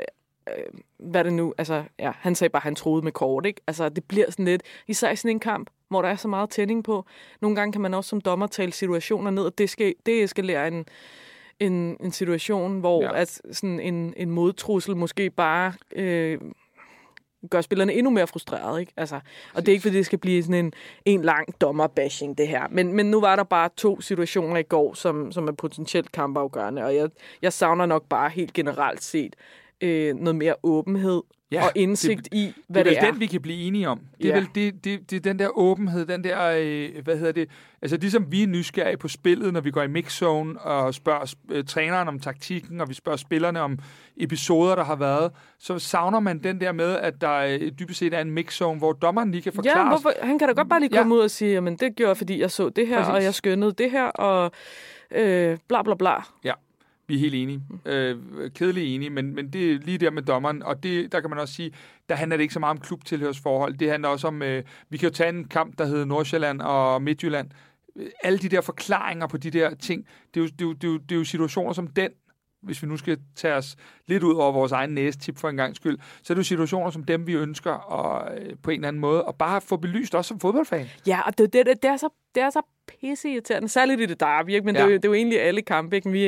[0.98, 3.60] hvad det nu, altså, ja, han sagde bare, at han troede med kort, ikke?
[3.66, 6.50] Altså, det bliver sådan lidt, især i sådan en kamp, hvor der er så meget
[6.50, 7.04] tænding på.
[7.40, 10.66] Nogle gange kan man også som dommer tale situationer ned, og det, skal, det eskalerer
[10.66, 10.86] en,
[11.60, 13.20] en, en situation, hvor Ja.
[13.20, 16.38] at sådan en, en modtrussel måske bare øh,
[17.50, 18.80] gør spillerne endnu mere frustrerede.
[18.80, 18.92] Ikke?
[18.96, 19.20] Altså,
[19.54, 20.72] og det er ikke, fordi det skal blive sådan en,
[21.04, 22.68] en lang dommerbashing, det her.
[22.70, 26.84] Men, men nu var der bare to situationer i går, som, som er potentielt kampafgørende,
[26.84, 27.10] og jeg,
[27.42, 29.36] jeg savner nok bare helt generelt set
[29.80, 33.04] øh, noget mere åbenhed Ja, ja, og indsigt det- i, hvad det det er er.
[33.06, 34.00] vel den, vi kan blive enige om.
[34.18, 34.34] Det er Ja.
[34.34, 37.48] vel det, det, det er den der åbenhed, den der, øh, hvad hedder det,
[37.82, 41.64] altså ligesom vi er nysgerrige på spillet, når vi går i mixzone og spørger øh,
[41.64, 43.78] træneren om taktikken, og vi spørger spillerne om
[44.16, 48.14] episoder, der har været, så savner man den der med, at der øh, dybest set
[48.14, 50.80] er en mixzone, hvor dommeren lige kan forklare Ja, hvorfor, han kan da godt bare
[50.80, 50.98] lige Ja.
[51.00, 53.14] komme ud og sige, jamen det gjorde jeg, fordi jeg så det her, Præcis.
[53.14, 54.50] og jeg skønnede det her, og
[55.10, 56.14] øh, bla bla bla.
[57.10, 57.62] Vi er helt enige.
[57.84, 58.16] Øh,
[58.54, 61.38] kedelig enige, men, men det er lige der med dommeren, og det, der kan man
[61.38, 61.72] også sige,
[62.08, 63.74] der handler det ikke så meget om klubtilhørsforhold.
[63.74, 67.02] Det handler også om, øh, vi kan jo tage en kamp, der hedder Nordsjælland og
[67.02, 67.50] Midtjylland.
[67.96, 70.72] Øh, alle de der forklaringer på de der ting, det er jo, det er jo,
[70.72, 72.10] det er jo, det er jo situationer som den,
[72.62, 73.76] hvis vi nu skal tage os
[74.10, 76.90] lidt ud over vores egen næstip for en gang skyld, så er det jo situationer
[76.90, 80.14] som dem, vi ønsker og, øh, på en eller anden måde, og bare få belyst
[80.14, 80.86] også som fodboldfan.
[81.06, 82.62] Ja, og det, det, det, det er så, det er så
[83.00, 84.66] pisseirriterende, særligt i det derby, ikke?
[84.66, 84.80] men ja.
[84.80, 85.96] Det, er jo- det er jo egentlig alle kampe.
[85.96, 86.10] Ikke?
[86.10, 86.24] Vi,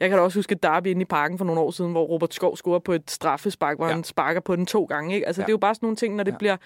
[0.00, 2.04] jeg kan da også huske et derby inde i parken for nogle år siden, hvor
[2.04, 3.92] Robert Skov scorer på et straffespark, hvor Ja.
[3.92, 5.14] han sparker på den to gange.
[5.14, 5.26] Ikke?
[5.26, 5.46] Altså, Ja.
[5.46, 6.36] Det er jo bare sådan nogle ting, når det Ja.
[6.38, 6.56] bliver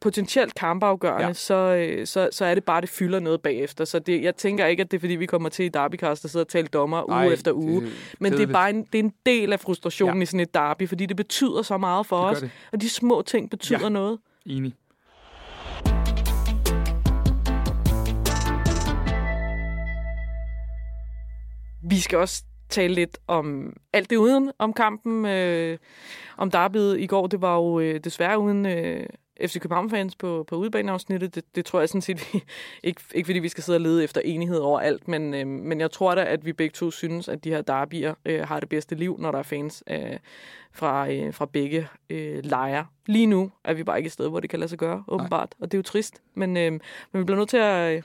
[0.00, 1.32] potentielt kampafgørende, Ja.
[1.32, 3.84] så, øh, så, så er det bare, det fylder noget bagefter.
[3.84, 6.30] Så det, jeg tænker ikke, at det er, fordi vi kommer til i derbycast og
[6.30, 7.80] sidder og taler dommer uge efter uge.
[7.80, 10.22] det Men det er bare en, det er en del af frustrationen Ja.
[10.22, 12.40] i sådan et derby, fordi det betyder så meget for Det os.
[12.40, 12.50] det.
[12.72, 13.88] Og de små ting betyder ja.
[13.88, 14.18] noget.
[14.46, 14.74] Enig.
[21.82, 25.26] Vi skal også tale lidt om alt det uden om kampen.
[25.26, 25.78] Øh,
[26.36, 29.06] om derbyet i går, det var jo øh, desværre uden øh,
[29.40, 31.34] FC København-fans på, på udebaneafsnittet.
[31.34, 32.44] Det, det tror jeg sådan set, vi,
[32.82, 35.80] ikke, ikke fordi vi skal sidde og lede efter enighed over alt, men, øh, men
[35.80, 38.68] jeg tror da, at vi begge to synes, at de her derbyer øh, har det
[38.68, 40.18] bedste liv, når der er fans øh,
[40.72, 42.86] fra, øh, fra begge øh, lejre.
[43.06, 45.54] Lige nu er vi bare ikke et sted, hvor det kan lade sig gøre, åbenbart.
[45.60, 46.72] Og det er jo trist, men, øh,
[47.12, 48.02] men vi bliver nødt til at øh,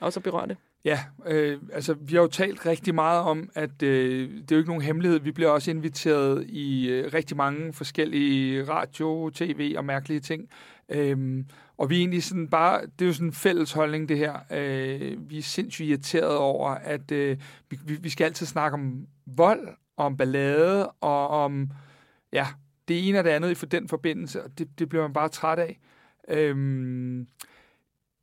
[0.00, 0.56] også at berøre det.
[0.84, 4.58] Ja, øh, altså vi har jo talt rigtig meget om, at øh, det er jo
[4.58, 5.18] ikke nogen hemmelighed.
[5.20, 10.48] Vi bliver også inviteret i øh, rigtig mange forskellige radio, tv og mærkelige ting.
[10.88, 11.44] Øh,
[11.78, 14.34] og vi er egentlig sådan bare, det er jo sådan en fælles holdning det her.
[14.50, 17.36] Øh, vi er sindssygt irriteret over, at øh,
[17.70, 21.70] vi, vi- skal altid snakke om vold og om ballade, og om
[22.32, 22.46] ja,
[22.88, 25.28] det ene og det andet i for den forbindelse, og det, det bliver man bare
[25.28, 25.78] træt af.
[26.28, 26.56] Øh,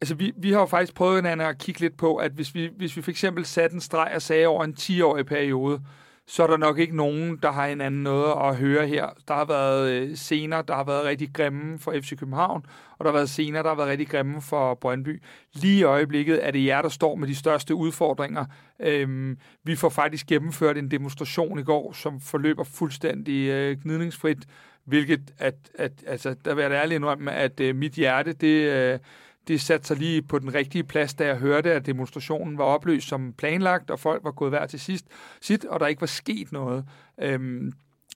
[0.01, 2.69] altså, vi, vi har jo faktisk prøvet hinanden at kigge lidt på, at hvis vi,
[2.77, 5.81] hvis vi for eksempel satte en streg og sagde over en 10-årig periode,
[6.27, 9.09] så er der nok ikke nogen, der har en anden noget at høre her.
[9.27, 12.65] Der har været øh, scener, der har været rigtig grimme for FC København,
[12.97, 15.23] og der har været scener, der har været rigtig grimme for Brøndby.
[15.53, 18.45] Lige i øjeblikket er det jer, der står med de største udfordringer.
[18.79, 24.45] Øhm, vi får faktisk gennemført en demonstration i går, som forløber fuldstændig øh, gnidningsfrit,
[24.85, 28.71] hvilket, at, at, altså, der vil jeg ærlig indrømme, at øh, mit hjerte, det...
[28.93, 28.99] Øh,
[29.47, 33.07] det satte sig lige på den rigtige plads, da jeg hørte, at demonstrationen var opløst
[33.07, 35.05] som planlagt, og folk var gået hver til sidst,
[35.41, 36.85] sit, og der ikke var sket noget.
[37.21, 37.73] Øhm,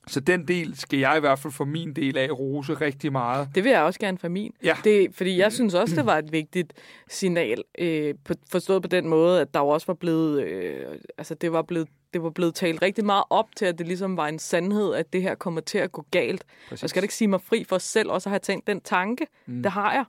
[0.08, 3.48] så den del skal jeg i hvert fald for min del af rose rigtig meget.
[3.54, 4.52] Det vil jeg også gerne for min.
[4.64, 4.76] Ja.
[4.84, 6.72] Det, fordi jeg synes også, det var et vigtigt
[7.08, 10.86] signal, øh, på, forstået på den måde, at der jo også var blevet, øh,
[11.18, 14.16] altså det var blevet det var blevet talt rigtig meget op til, at det ligesom
[14.16, 16.44] var en sandhed, at det her kommer til at gå galt.
[16.68, 16.82] Præcis.
[16.82, 19.26] Jeg skal da ikke sige mig fri for selv også at have tænkt den tanke.
[19.46, 19.62] Mm.
[19.62, 20.04] Det har jeg.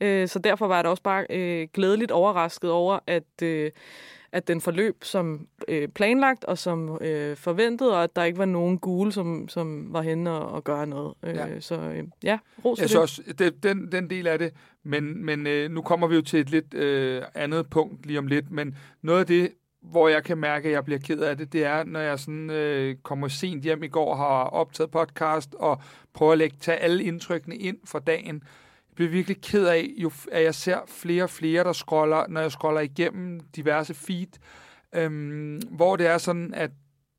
[0.00, 3.70] Øh, så derfor var jeg da også bare øh, glædeligt overrasket over, at, øh,
[4.32, 8.44] at den forløb som øh, planlagt og som øh, forventet, og at der ikke var
[8.44, 11.14] nogen gule, som, som var henne og, og gøre noget.
[11.22, 11.60] Øh, ja.
[11.60, 15.46] Så øh, ja, ros Jeg synes også, det, den, den del af det, men, men
[15.46, 18.76] øh, nu kommer vi jo til et lidt øh, andet punkt lige om lidt, men
[19.02, 21.84] noget af det, hvor jeg kan mærke, at jeg bliver ked af det, det er,
[21.84, 25.82] når jeg sådan øh, kommer sent hjem i går, har optaget podcast og
[26.14, 28.42] prøver at lægge, tage alle indtrykkene ind for dagen,
[29.00, 32.52] bliver virkelig ked af, jo, at jeg ser flere og flere, der scroller, når jeg
[32.52, 34.26] scroller igennem diverse feed,
[34.94, 36.70] øhm, hvor det er sådan, at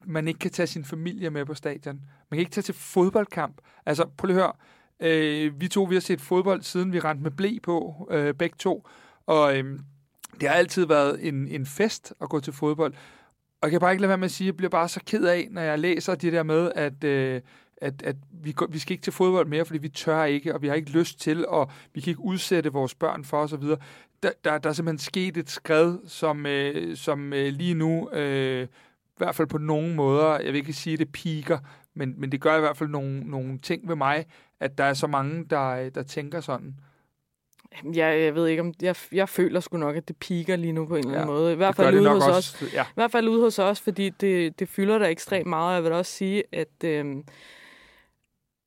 [0.05, 1.95] man ikke kan tage sin familie med på stadion.
[2.29, 3.61] Man kan ikke tage til fodboldkamp.
[3.85, 4.53] Altså, prøv lige at høre.
[4.99, 8.55] Øh, vi to, vi har set fodbold, siden vi rent med blæ på, øh, begge
[8.59, 8.87] to.
[9.25, 9.79] Og øh,
[10.41, 12.93] det har altid været en, en fest at gå til fodbold.
[13.61, 14.99] Og jeg kan bare ikke lade være med at sige, at jeg bliver bare så
[15.05, 17.41] ked af, når jeg læser det der med, at, øh,
[17.81, 20.67] at, at vi, vi skal ikke til fodbold mere, fordi vi tør ikke, og vi
[20.67, 23.63] har ikke lyst til, og vi kan ikke udsætte vores børn for osv.
[24.23, 28.63] Der, der, der er simpelthen sket et skred, som, øh, som øh, lige nu, øh,
[28.63, 31.57] i hvert fald på nogle måder, jeg vil ikke sige, at det piker,
[31.93, 34.25] men, men det gør i hvert fald nogle, nogle ting ved mig,
[34.59, 36.75] at der er så mange, der, der tænker sådan.
[37.95, 38.73] Ja, jeg ved ikke om...
[38.81, 41.53] Jeg, jeg føler sgu nok, at det piker lige nu på en eller anden måde.
[41.53, 42.73] I hvert fald ude hos også, os.
[42.73, 42.83] Ja.
[42.83, 45.75] I hvert fald ude hos os, fordi det, det fylder der ekstremt meget.
[45.75, 46.83] Jeg vil også sige, at...
[46.83, 47.05] Øh,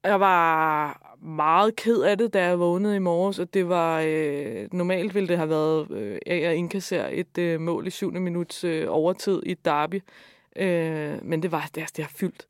[0.05, 4.69] jeg var meget ked af det, da jeg vågnede i morges, og det var, øh,
[4.73, 8.87] normalt ville det have været øh, at indkassere et øh, mål i syvende minuts øh,
[8.88, 10.03] overtid i et derby,
[10.57, 12.47] øh, men det var, det, det har fyldt,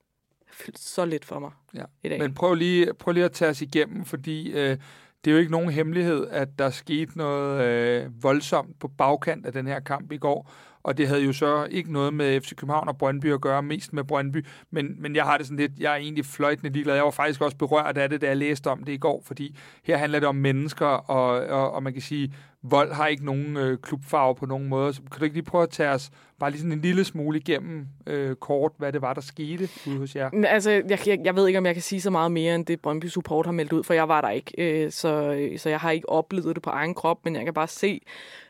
[0.53, 1.85] fyldt så lidt for mig ja.
[2.03, 2.19] i dag.
[2.19, 4.79] Men prøv lige, prøv lige at tage os igennem, fordi øh,
[5.25, 9.53] det er jo ikke nogen hemmelighed, at der skete noget øh, voldsomt på bagkant af
[9.53, 10.51] den her kamp i går,
[10.85, 13.93] og det havde jo så ikke noget med FC København og Brøndby at gøre, mest
[13.93, 16.95] med Brøndby, men, men jeg har det sådan lidt, jeg er egentlig fløjtende ligeglad.
[16.95, 19.57] Jeg var faktisk også berørt af det, da jeg læste om det i går, fordi
[19.85, 22.35] her handler det om mennesker, og, og, og man kan sige,
[22.71, 24.95] vold har ikke nogen øh, klubfarve på nogen måde.
[24.95, 27.39] Så kan du ikke lige prøve at tage os bare lige sådan en lille smule
[27.39, 30.31] igennem øh, kort, hvad det var, der skete ude hos jer?
[30.47, 32.81] Altså, jeg, jeg, jeg ved ikke, om jeg kan sige så meget mere, end det
[32.81, 34.53] Brøndby Support har meldt ud, for jeg var der ikke.
[34.59, 37.55] Øh, så, øh, så jeg har ikke oplevet det på egen krop, men jeg kan
[37.55, 38.01] bare se,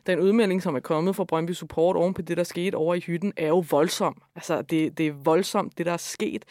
[0.06, 3.00] den udmelding, som er kommet fra Brøndby Support oven på det, der skete over i
[3.00, 4.22] hytten, er jo voldsom.
[4.36, 6.44] Altså, det, det er voldsomt, det der er sket.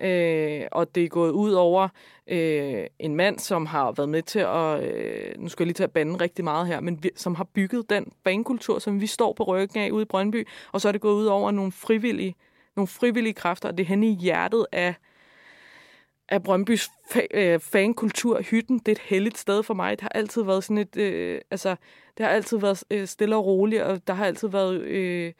[0.00, 1.88] Øh, og det er gået ud over
[2.28, 5.84] øh, en mand, som har været med til at, øh, nu skal jeg lige til
[5.84, 9.32] at bande rigtig meget her, men vi, som har bygget den banekultur, som vi står
[9.32, 12.34] på ryggen af ude i Brøndby, og så er det gået ud over nogle frivillige,
[12.76, 14.94] nogle frivillige kræfter, og det er henne i hjertet af,
[16.28, 18.40] af Brøndbys fa- øh, fankultur.
[18.40, 19.90] Hytten, det er et heldigt sted for mig.
[19.90, 21.76] Det har altid været sådan et, øh, altså,
[22.18, 25.32] det har altid været øh, stille og roligt, og der har altid været øh,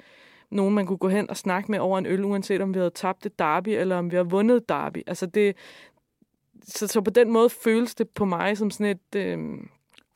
[0.51, 2.90] nogen, man kunne gå hen og snakke med over en øl, uanset om vi havde
[2.90, 5.03] tabt et derby, eller om vi har vundet derby.
[5.07, 5.57] Altså det,
[6.62, 9.16] så, så på den måde føles det på mig som sådan et...
[9.16, 9.38] Øh,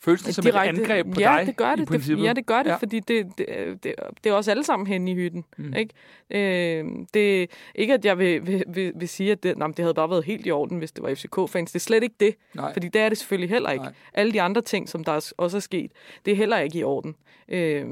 [0.04, 1.46] Føles det som direkte, et angreb på ja, dig?
[1.46, 2.76] Det gør det, det, ja, det gør det, ja.
[2.76, 3.46] fordi det, det,
[3.82, 5.44] det, det er også alle sammen henne i hytten.
[5.56, 5.74] Mm.
[5.74, 5.94] Ikke?
[6.30, 9.94] Øh, det, ikke at jeg vil, vil, vil, vil sige, at det, nej, det havde
[9.94, 11.72] bare været helt i orden, hvis det var FCK-fans.
[11.72, 12.72] Det er slet ikke det, nej.
[12.72, 13.84] fordi det er det selvfølgelig heller ikke.
[13.84, 13.92] Nej.
[14.14, 15.92] Alle de andre ting, som der også er sket,
[16.24, 17.14] det er heller ikke i orden.
[17.48, 17.86] Øh,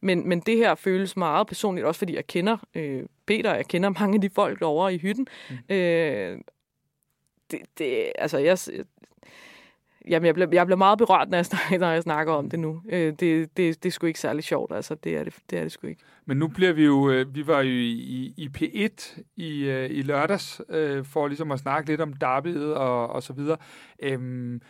[0.00, 3.88] men, men det her føles meget personligt, også fordi jeg kender øh, Peter, jeg kender
[4.00, 5.26] mange af de folk over i hytten.
[5.50, 5.74] Mm.
[5.74, 6.38] Øh,
[7.50, 8.58] det, det, altså, jeg,
[10.08, 12.58] Jamen, jeg bliver, jeg bliver meget berørt, når jeg snakker, når jeg snakker om det
[12.58, 12.82] nu.
[12.88, 14.94] Øh, det, det, det er sgu ikke særlig sjovt, altså.
[14.94, 16.02] Det er det, det, er det sgu ikke.
[16.26, 20.02] Men nu bliver vi jo, øh, vi var jo i, i P1 i, øh, i
[20.02, 23.56] lørdags, øh, for ligesom at snakke lidt om derbyet og, og så videre.
[24.02, 24.60] Øhm,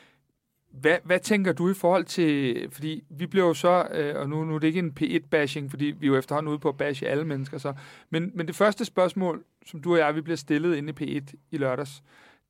[0.81, 4.45] hvad, hvad tænker du i forhold til, fordi vi blev jo så, øh, og nu,
[4.45, 7.09] nu er det ikke en P1-bashing, fordi vi er jo efterhånden ude på at bashe
[7.09, 7.75] alle mennesker, så,
[8.11, 11.35] men, men det første spørgsmål, som du og jeg, vi bliver stillet inde i P1
[11.51, 12.03] i lørdags,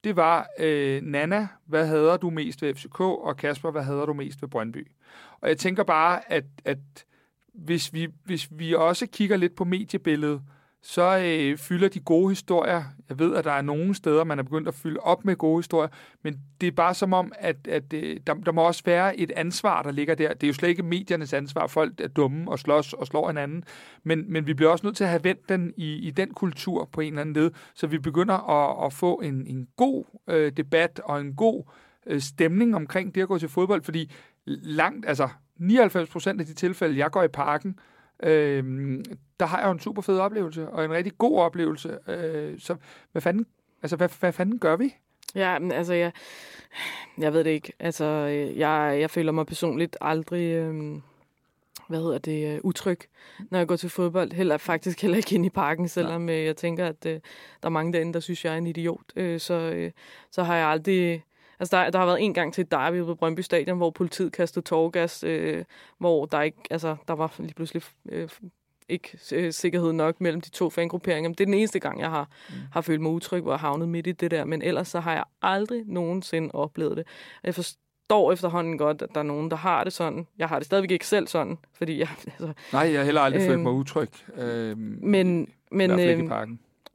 [0.05, 4.13] det var, øh, Nana, hvad hader du mest ved FCK, og Kasper, hvad hader du
[4.13, 4.87] mest ved Brøndby?
[5.41, 6.79] Og jeg tænker bare, at, at
[7.55, 10.43] hvis, vi, hvis vi også kigger lidt på mediebilledet,
[10.87, 12.83] så øh, fylder de gode historier.
[13.09, 15.59] Jeg ved, at der er nogle steder, man er begyndt at fylde op med gode
[15.59, 15.89] historier,
[16.23, 19.33] men det er bare som om, at, at øh, der, der må også være et
[19.37, 20.35] ansvar, der ligger der.
[20.35, 21.67] Det er jo slet ikke mediernes ansvar.
[21.67, 23.65] Folk er dumme og slås og slår hinanden.
[24.03, 26.89] Men, men vi bliver også nødt til at have vendt den i, i den kultur
[26.93, 30.53] på en eller anden led, så vi begynder at, at få en, en god øh,
[30.57, 31.65] debat og en god
[32.07, 34.13] øh, stemning omkring det at gå til fodbold, fordi
[34.47, 37.94] langt, altså 99 procent af de tilfælde, jeg går i parken, øh,
[39.41, 41.99] der har jeg jo en super fed oplevelse, og en rigtig god oplevelse.
[42.09, 42.77] Øh, så
[43.13, 43.47] hvad fanden,
[43.83, 44.95] altså, hvad, hvad fanden gør vi?
[45.35, 46.13] Ja, men altså, jeg,
[47.19, 47.73] jeg ved det ikke.
[47.79, 48.05] Altså,
[48.57, 51.01] jeg, jeg føler mig personligt aldrig, øh,
[51.89, 53.01] hvad hedder det, øh, utryg,
[53.51, 54.33] når jeg går til fodbold.
[54.33, 56.39] Heller faktisk heller ikke ind i parken, selvom ja.
[56.39, 57.13] øh, jeg tænker, at øh,
[57.63, 59.13] der er mange derinde, der synes, jeg er en idiot.
[59.17, 59.91] Øh, så, øh,
[60.31, 61.25] så har jeg aldrig
[61.61, 64.33] Altså, der, der har været en gang til et derby på Brøndby Stadion, hvor politiet
[64.33, 65.65] kastede tårgas, øh,
[65.99, 68.29] hvor der ikke, altså, der var lige pludselig øh,
[68.89, 71.29] ikke øh, sikkerhed nok mellem de to fangrupperinger.
[71.29, 72.55] Men det er den eneste gang, jeg har, mm.
[72.73, 74.45] har følt mig utryg, hvor jeg havnet midt i det der.
[74.45, 77.07] Men ellers så har jeg aldrig nogensinde oplevet det.
[77.45, 80.27] Jeg forstår efterhånden godt, at der er nogen, der har det sådan.
[80.39, 82.09] Jeg har det stadigvæk ikke selv sådan, fordi jeg...
[82.27, 84.09] Altså, Nej, jeg har heller aldrig øh, følt mig utryg.
[84.37, 86.31] Øh, men, men, øh,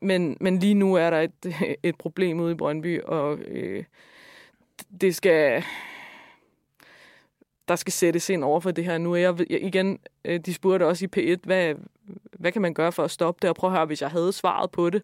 [0.01, 3.39] men, men lige nu er der et, et problem ude i Brøndby, og...
[3.39, 3.83] Øh,
[5.01, 5.63] det skal
[7.67, 8.97] der skal sættes ind over for det her.
[8.97, 11.75] Nu er jeg, igen, øh, de spurgte også i P1, hvad,
[12.39, 13.49] hvad kan man gøre for at stoppe det?
[13.49, 15.01] Og prøv at høre, hvis jeg havde svaret på det,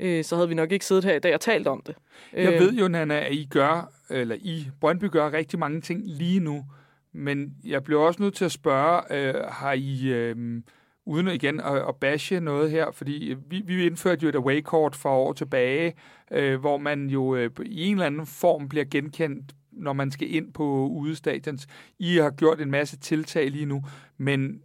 [0.00, 1.94] øh, så havde vi nok ikke siddet her i dag og talt om det.
[2.32, 6.02] Jeg øh, ved jo, Nana, at I gør, eller I, Brøndby gør rigtig mange ting
[6.04, 6.64] lige nu,
[7.12, 10.62] men jeg bliver også nødt til at spørge, øh, har I, øh,
[11.06, 14.96] uden igen at, at bashe noget her, fordi øh, vi, vi indførte jo et away-kort
[14.96, 15.94] for år tilbage,
[16.30, 20.34] øh, hvor man jo øh, i en eller anden form bliver genkendt, når man skal
[20.34, 21.66] ind på udestadions.
[21.98, 23.84] I har gjort en masse tiltag lige nu,
[24.18, 24.62] men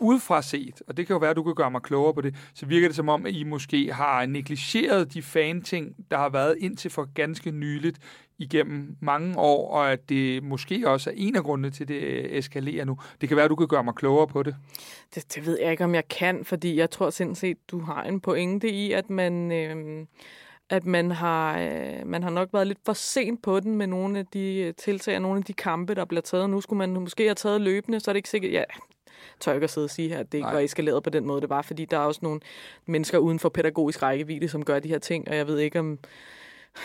[0.00, 2.34] udefra set, og det kan jo være, at du kan gøre mig klogere på det,
[2.54, 6.56] så virker det som om, at I måske har negligeret de fan-ting, der har været
[6.60, 7.98] indtil for ganske nyligt
[8.38, 12.84] igennem mange år, og at det måske også er en af grundene til, det eskalerer
[12.84, 12.98] nu.
[13.20, 14.56] Det kan være, at du kan gøre mig klogere på det.
[15.14, 18.20] Det, det ved jeg ikke, om jeg kan, fordi jeg tror sindssygt, du har en
[18.20, 19.52] pointe i, at man...
[19.52, 20.06] Øh
[20.70, 24.18] at man har, øh, man har nok været lidt for sent på den med nogle
[24.18, 26.50] af de øh, tiltag og nogle af de kampe, der bliver taget.
[26.50, 28.52] Nu skulle man måske have taget løbende, så er det ikke sikkert...
[28.52, 28.64] Ja,
[29.40, 30.54] tør ikke at sidde og sige her, at det ikke Nej.
[30.54, 32.40] var eskaleret på den måde, det var, fordi der er også nogle
[32.86, 35.98] mennesker uden for pædagogisk rækkevidde, som gør de her ting, og jeg ved ikke, om,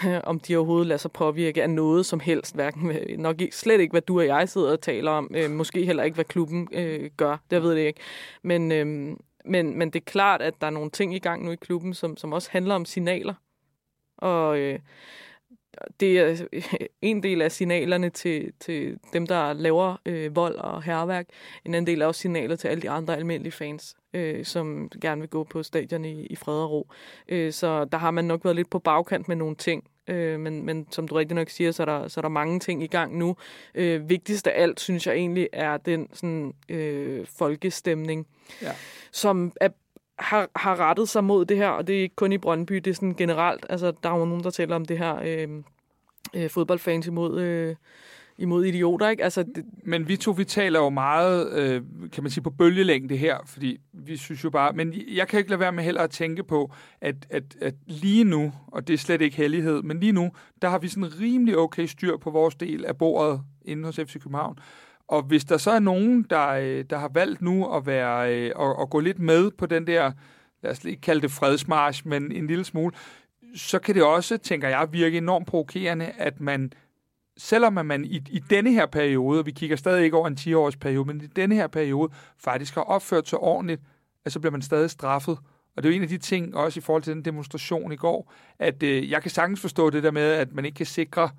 [0.23, 4.01] om de overhovedet lader sig påvirke af noget som helst, hverken nok slet ikke, hvad
[4.01, 7.37] du og jeg sidder og taler om, øh, måske heller ikke, hvad klubben øh, gør,
[7.51, 7.99] det ved jeg ikke.
[8.41, 11.51] Men, øh, men, men det er klart, at der er nogle ting i gang nu
[11.51, 13.33] i klubben, som, som også handler om signaler,
[14.17, 14.79] og øh,
[15.99, 16.45] det er
[17.01, 21.25] en del af signalerne til, til dem, der laver øh, vold og herværk.
[21.65, 25.21] En anden del er også signaler til alle de andre almindelige fans, øh, som gerne
[25.21, 26.87] vil gå på stadion i, i fred og ro.
[27.27, 29.83] Øh, så der har man nok været lidt på bagkant med nogle ting.
[30.07, 32.59] Øh, men, men som du rigtig nok siger, så er der, så er der mange
[32.59, 33.35] ting i gang nu.
[33.75, 38.27] Øh, vigtigst af alt, synes jeg egentlig, er den sådan, øh, folkestemning,
[38.61, 38.71] ja.
[39.11, 39.69] som er
[40.19, 42.87] har, har rettet sig mod det her, og det er ikke kun i Brøndby, det
[42.87, 43.65] er sådan generelt.
[43.69, 45.47] Altså, der er jo nogen, der taler om det her øh,
[46.35, 47.75] øh, fodboldfans imod, øh,
[48.37, 49.23] imod idioter, ikke?
[49.23, 49.65] Altså, det...
[49.83, 53.77] Men vi to, vi taler jo meget, øh, kan man sige, på bølgelængde her, fordi
[53.93, 54.73] vi synes jo bare...
[54.73, 58.23] Men jeg kan ikke lade være med heller at tænke på, at, at, at lige
[58.23, 61.57] nu, og det er slet ikke heldighed, men lige nu, der har vi sådan rimelig
[61.57, 64.57] okay styr på vores del af bordet inde hos FC København.
[65.07, 68.51] Og hvis der så er nogen, der, øh, der har valgt nu at, være, øh,
[68.59, 70.11] at, at gå lidt med på den der,
[70.63, 72.95] lad os ikke kalde det fredsmarsch, men en lille smule,
[73.55, 76.73] så kan det også, tænker jeg, virke enormt provokerende, at man,
[77.37, 80.75] selvom man i, i denne her periode, og vi kigger stadig ikke over en 10-års
[80.75, 83.81] periode, men i denne her periode faktisk har opført sig ordentligt,
[84.25, 85.37] at så bliver man stadig straffet.
[85.75, 87.95] Og det er jo en af de ting, også i forhold til den demonstration i
[87.95, 91.29] går, at øh, jeg kan sagtens forstå det der med, at man ikke kan sikre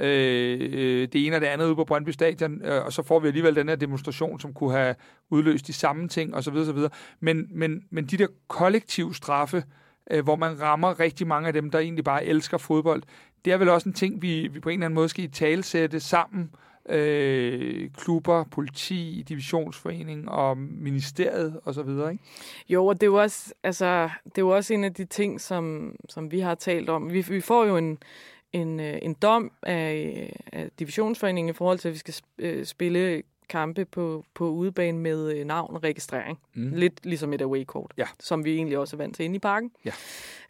[0.00, 3.20] øh, øh det ene og det andet ude på Brøndby Stadion, øh, og så får
[3.20, 4.94] vi alligevel den her demonstration, som kunne have
[5.30, 6.54] udløst de samme ting osv.
[6.54, 6.78] osv.
[7.20, 9.62] Men, men, men de der kollektive straffe, øh,
[10.10, 13.02] Øh, hvor man rammer rigtig mange af dem, der egentlig bare elsker fodbold,
[13.44, 15.28] det er vel også en ting, vi, vi på en eller anden måde skal i
[15.28, 16.50] talsætte sammen,
[16.88, 22.24] øh, klubber, politi, divisionsforening og ministeriet og så videre, ikke?
[22.68, 25.40] Jo, og det er jo også, altså, det er jo også en af de ting,
[25.40, 27.12] som, som vi har talt om.
[27.12, 27.98] Vi, vi får jo en,
[28.52, 33.22] en, øh, en dom af, af divisionsforeningen i forhold til, at vi skal øh, spille
[33.50, 36.38] kampe på, på udebane med øh, navn og registrering.
[36.54, 36.72] Mm.
[36.74, 38.06] Lidt ligesom et away-kort, ja.
[38.20, 39.70] som vi egentlig også er vant til inde i parken.
[39.84, 39.92] Ja.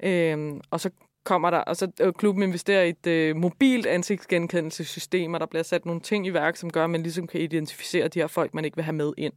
[0.02, 0.90] Øhm, og så
[1.24, 5.62] kommer der, og så øh, klubben investerer i et øh, mobilt ansigtsgenkendelsessystem, og der bliver
[5.62, 8.54] sat nogle ting i værk, som gør, at man ligesom kan identificere de her folk,
[8.54, 9.32] man ikke vil have med ind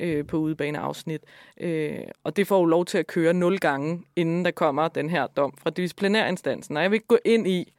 [0.00, 1.20] øh, på udebaneafsnit.
[1.60, 5.10] Øh, og det får jo lov til at køre nul gange, inden der kommer den
[5.10, 6.76] her dom fra disciplinærinstansen.
[6.76, 7.72] Og jeg vil ikke gå ind i,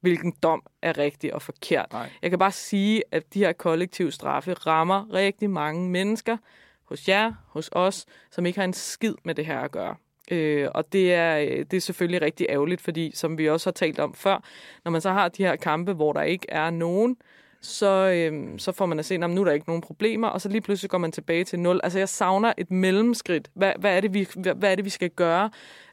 [0.00, 1.86] hvilken dom er rigtig og forkert.
[1.92, 2.10] Nej.
[2.22, 6.36] Jeg kan bare sige, at de her kollektive straffe rammer rigtig mange mennesker,
[6.84, 9.96] hos jer, hos os, som ikke har en skid med det her at gøre.
[10.30, 13.72] Øh, og det er, øh, det er selvfølgelig rigtig ærgerligt, fordi som vi også har
[13.72, 14.44] talt om før,
[14.84, 17.16] når man så har de her kampe, hvor der ikke er nogen,
[17.62, 20.40] så, øh, så får man at se, at nu er der ikke nogen problemer, og
[20.40, 21.80] så lige pludselig går man tilbage til nul.
[21.82, 23.50] Altså jeg savner et mellemskridt.
[23.54, 25.50] Hvad, hvad, er, det, vi, hvad, hvad er det, vi skal gøre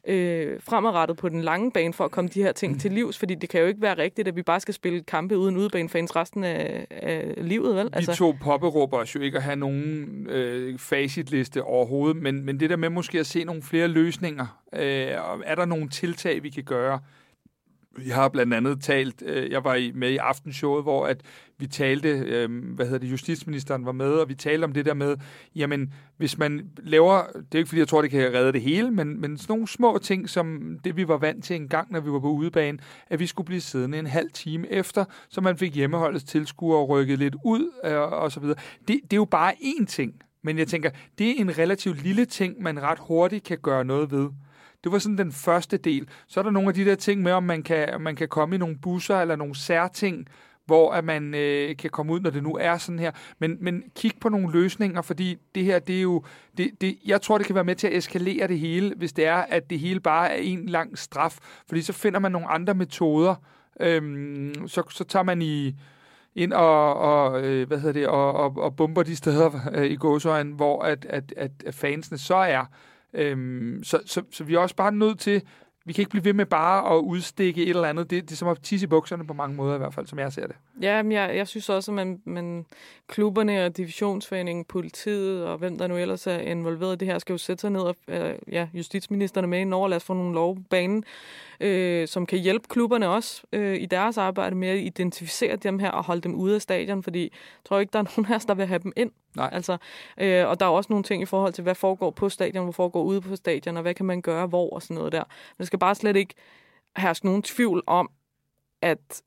[0.07, 2.80] øh, fremadrettet på den lange bane for at komme de her ting mm.
[2.80, 3.18] til livs?
[3.18, 6.15] Fordi det kan jo ikke være rigtigt, at vi bare skal spille kampe uden udebanefans
[6.15, 7.89] resten af, af livet, vel?
[7.93, 8.11] Altså...
[8.11, 12.70] Vi to påberåber os jo ikke at have nogen øh, facitliste overhovedet, men, men det
[12.70, 15.11] der med måske at se nogle flere løsninger, øh,
[15.45, 16.99] er der nogle tiltag, vi kan gøre?
[17.98, 21.22] Vi har blandt andet talt, øh, jeg var med i aftenshowet, hvor at
[21.58, 24.93] vi talte, øh, hvad hedder det, justitsministeren var med, og vi talte om det der
[24.93, 25.18] med,
[25.56, 28.91] jamen, hvis man laver, det er ikke fordi, jeg tror, det kan redde det hele,
[28.91, 32.00] men, men sådan nogle små ting, som det vi var vant til en gang, når
[32.00, 32.78] vi var på udebane,
[33.10, 37.20] at vi skulle blive siddende en halv time efter, så man fik hjemmeholdets tilskuere rykket
[37.20, 38.58] lidt ud, øh, og så videre.
[38.88, 42.26] Det, det er jo bare én ting, men jeg tænker, det er en relativt lille
[42.26, 44.30] ting, man ret hurtigt kan gøre noget ved.
[44.88, 46.07] Det var sådan den første del.
[46.27, 48.55] Så er der nogle af de der ting med, om man kan, man kan komme
[48.55, 50.27] i nogle busser eller nogle særting,
[50.65, 53.11] hvor at man øh, kan komme ud, når det nu er sådan her.
[53.39, 56.23] Men, men kig på nogle løsninger, fordi det her, det er jo...
[56.57, 59.25] Det, det, jeg tror, det kan være med til at eskalere det hele, hvis det
[59.25, 61.38] er, at det hele bare er en lang straf.
[61.67, 63.35] Fordi så finder man nogle andre metoder.
[63.79, 65.75] Øhm, så, så tager man i
[66.35, 69.95] ind og, og øh, hvad hedder det, og, og, og bomber de steder øh, i
[69.95, 72.65] gåsøjen, hvor at, at, at fansene så er.
[73.14, 75.41] Øhm, så, så, så vi er også bare nødt til,
[75.88, 78.10] vi kan ikke blive ved med bare at udstikke et eller andet.
[78.10, 80.20] Det, det er som at tisse i bukserne på mange måder i hvert fald, som
[80.20, 80.55] jeg ser det.
[80.82, 82.66] Ja, men jeg, jeg synes også, at man, man,
[83.08, 87.34] klubberne og divisionsforeningen, politiet og hvem der nu ellers er involveret i det her, skal
[87.34, 89.88] jo sætte sig ned og øh, ja, justitsministerne med ind over.
[89.88, 91.03] Lad os få nogle lovbanen,
[91.60, 95.91] øh, som kan hjælpe klubberne også øh, i deres arbejde med at identificere dem her
[95.91, 97.30] og holde dem ude af stadion, fordi jeg
[97.66, 99.12] tror ikke, der er nogen af os, der vil have dem ind.
[99.36, 99.49] Nej.
[99.51, 99.78] Altså,
[100.18, 102.74] øh, og der er også nogle ting i forhold til, hvad foregår på stadion, hvad
[102.74, 105.24] foregår ude på stadion, og hvad kan man gøre hvor og sådan noget der.
[105.28, 106.34] Men det skal bare slet ikke
[106.97, 108.10] herske nogen tvivl om,
[108.82, 109.22] at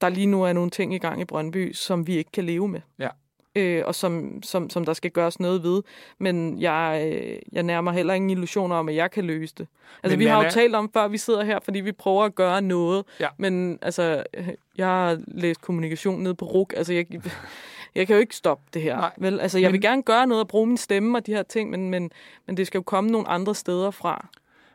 [0.00, 2.68] der lige nu er nogle ting i gang i Brøndby, som vi ikke kan leve
[2.68, 2.80] med.
[2.98, 3.08] Ja.
[3.56, 5.82] Øh, og som, som, som der skal gøres noget ved.
[6.18, 9.66] Men jeg, øh, jeg nærmer heller ingen illusioner om, at jeg kan løse det.
[10.02, 12.34] Altså, men vi har jo talt om, før vi sidder her, fordi vi prøver at
[12.34, 13.04] gøre noget.
[13.20, 13.28] Ja.
[13.38, 14.24] Men altså,
[14.78, 16.74] jeg har læst kommunikation ned på RUK.
[16.76, 17.06] Altså, jeg,
[17.94, 18.96] jeg kan jo ikke stoppe det her.
[18.96, 19.40] Nej, vel?
[19.40, 19.72] Altså, jeg men...
[19.72, 22.10] vil gerne gøre noget og bruge min stemme og de her ting, men, men,
[22.46, 24.28] men det skal jo komme nogle andre steder fra.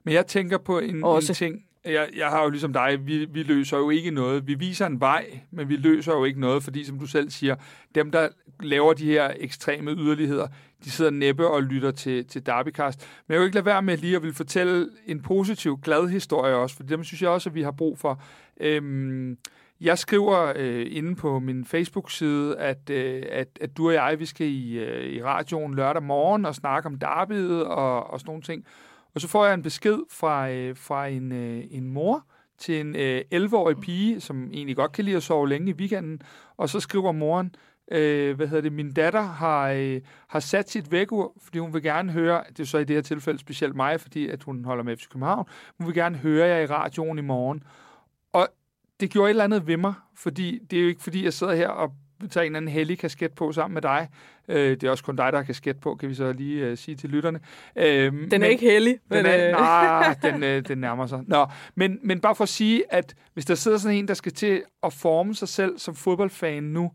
[0.04, 3.44] Men jeg tænker på en, en ting, jeg, jeg har jo ligesom dig, vi, vi
[3.44, 4.48] løser jo ikke noget.
[4.48, 7.56] Vi viser en vej, men vi løser jo ikke noget, fordi som du selv siger,
[7.96, 8.30] dem der
[8.60, 10.48] laver de her ekstreme yderligheder,
[10.84, 13.08] de sidder næppe og lytter til, til Derbycast.
[13.28, 16.56] Men jeg vil ikke lade være med lige at vil fortælle en positiv, glad historie
[16.56, 18.22] også, for dem synes jeg også, at vi har brug for.
[18.60, 19.38] Øhm,
[19.82, 24.26] jeg skriver øh, inde på min Facebook-side, at, øh, at, at du og jeg, vi
[24.26, 28.42] skal i, øh, i radioen lørdag morgen og snakke om derbyet og, og sådan nogle
[28.42, 28.66] ting.
[29.16, 32.26] Og så får jeg en besked fra, øh, fra en, øh, en mor
[32.58, 36.22] til en øh, 11-årig pige, som egentlig godt kan lide at sove længe i weekenden.
[36.58, 37.56] Og så skriver moren,
[37.92, 41.84] øh, hvad hedder det, min datter har, øh, har sat sit vækkeur, fordi hun vil
[41.84, 44.84] gerne høre, det er så i det her tilfælde specielt mig, fordi at hun holder
[44.84, 45.46] med FC København,
[45.78, 47.64] hun vil gerne høre jer i radioen i morgen.
[48.34, 48.48] Og
[49.00, 51.54] det gjorde et eller andet ved mig, fordi det er jo ikke fordi, jeg sidder
[51.54, 51.94] her og
[52.30, 54.10] tager en eller anden hellig kasket på sammen med dig.
[54.48, 56.78] Øh, det er også kun dig, der har kasket på, kan vi så lige øh,
[56.78, 57.40] sige til lytterne.
[57.76, 59.00] Øh, den er men, ikke hellig.
[59.12, 59.52] Den er, øh...
[59.52, 61.24] nej, den, øh, den nærmer sig.
[61.28, 64.32] Nå, men, men bare for at sige, at hvis der sidder sådan en, der skal
[64.32, 66.92] til at forme sig selv som fodboldfan nu,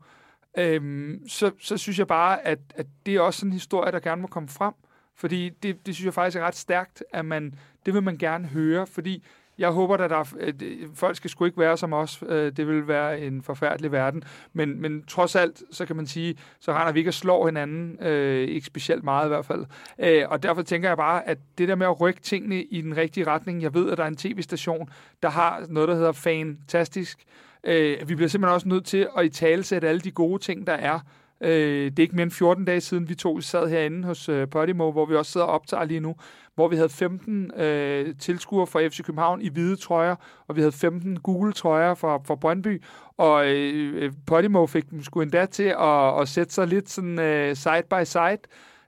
[0.59, 4.23] øh, så, så synes jeg bare, at, at det er også en historie, der gerne
[4.23, 4.73] må komme frem.
[5.17, 7.55] Fordi det, det synes jeg faktisk er ret stærkt, at man,
[7.87, 9.25] det vil man gerne høre, fordi
[9.59, 10.63] jeg håber, at der er, øh, at
[10.95, 12.23] folk skal sgu ikke være som os.
[12.29, 14.23] Øh, det vil være en forfærdelig verden.
[14.53, 18.07] Men, men trods alt, så kan man sige, så render vi ikke at slå hinanden.
[18.07, 19.65] Øh, ikke specielt meget i hvert fald.
[19.99, 22.97] Øh, og derfor tænker jeg bare, at det der med at rykke tingene i den
[22.97, 23.63] rigtige retning.
[23.63, 24.91] Jeg ved, at der er en tv-station,
[25.23, 27.19] der har noget, der hedder Fantastisk.
[27.65, 30.67] Øh, vi bliver simpelthen også nødt til at i tale sætte alle de gode ting,
[30.67, 31.01] der er
[31.41, 34.49] Øh, det er ikke mere end 14 dage siden, vi to sad herinde hos øh,
[34.49, 36.17] Podimo, hvor vi også sidder og optager lige nu,
[36.57, 40.17] hvor vi havde 15 øh, tilskuere fra FC København i hvide trøjer,
[40.49, 42.83] og vi havde 15 gule trøjer fra, fra Brøndby,
[43.19, 47.57] og øh, Podimo fik dem sgu endda til at, at sætte sig lidt sådan øh,
[47.57, 48.39] side by side,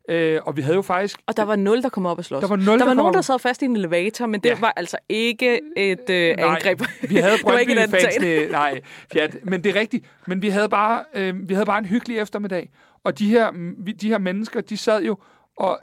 [0.08, 1.20] Øh, og vi havde jo faktisk...
[1.26, 2.40] Og der var nul, der kom op og slås.
[2.40, 4.48] Der var, nul, der der var nogen, der sad fast i en elevator, men det
[4.48, 4.58] ja.
[4.60, 6.82] var altså ikke et øh, nej, angreb.
[7.08, 8.46] Vi havde Brøndby-fansene...
[8.50, 8.80] nej,
[9.12, 9.36] fjat.
[9.42, 10.06] Men det er rigtigt.
[10.26, 12.70] Men vi havde, bare, øh, vi havde bare en hyggelig eftermiddag.
[13.04, 13.50] Og de her,
[14.00, 15.16] de her mennesker, de sad jo...
[15.56, 15.78] Og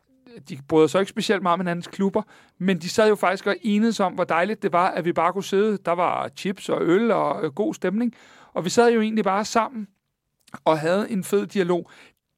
[0.50, 2.22] de brød sig ikke specielt meget om hinandens klubber,
[2.58, 5.34] men de sad jo faktisk og enedes om, hvor dejligt det var, at vi bare
[5.34, 5.78] kunne sidde.
[5.86, 8.14] Der var chips og øl og øh, god stemning.
[8.54, 9.88] Og vi sad jo egentlig bare sammen
[10.66, 11.90] og havde en fed dialog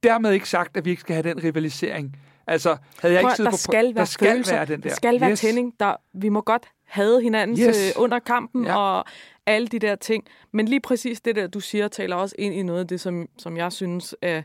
[0.03, 2.17] dermed ikke sagt, at vi ikke skal have den rivalisering.
[2.47, 3.57] Altså, havde jeg ikke siddet der på...
[3.57, 4.55] Skal være der skal følelser.
[4.55, 4.89] være den der.
[4.89, 5.39] Der skal være yes.
[5.39, 5.73] tænding.
[5.79, 7.95] Der, vi må godt have hinandens yes.
[7.97, 8.77] øh, under kampen ja.
[8.77, 9.05] og
[9.45, 10.23] alle de der ting.
[10.53, 13.27] Men lige præcis det der, du siger, taler også ind i noget af det, som,
[13.37, 14.41] som jeg synes er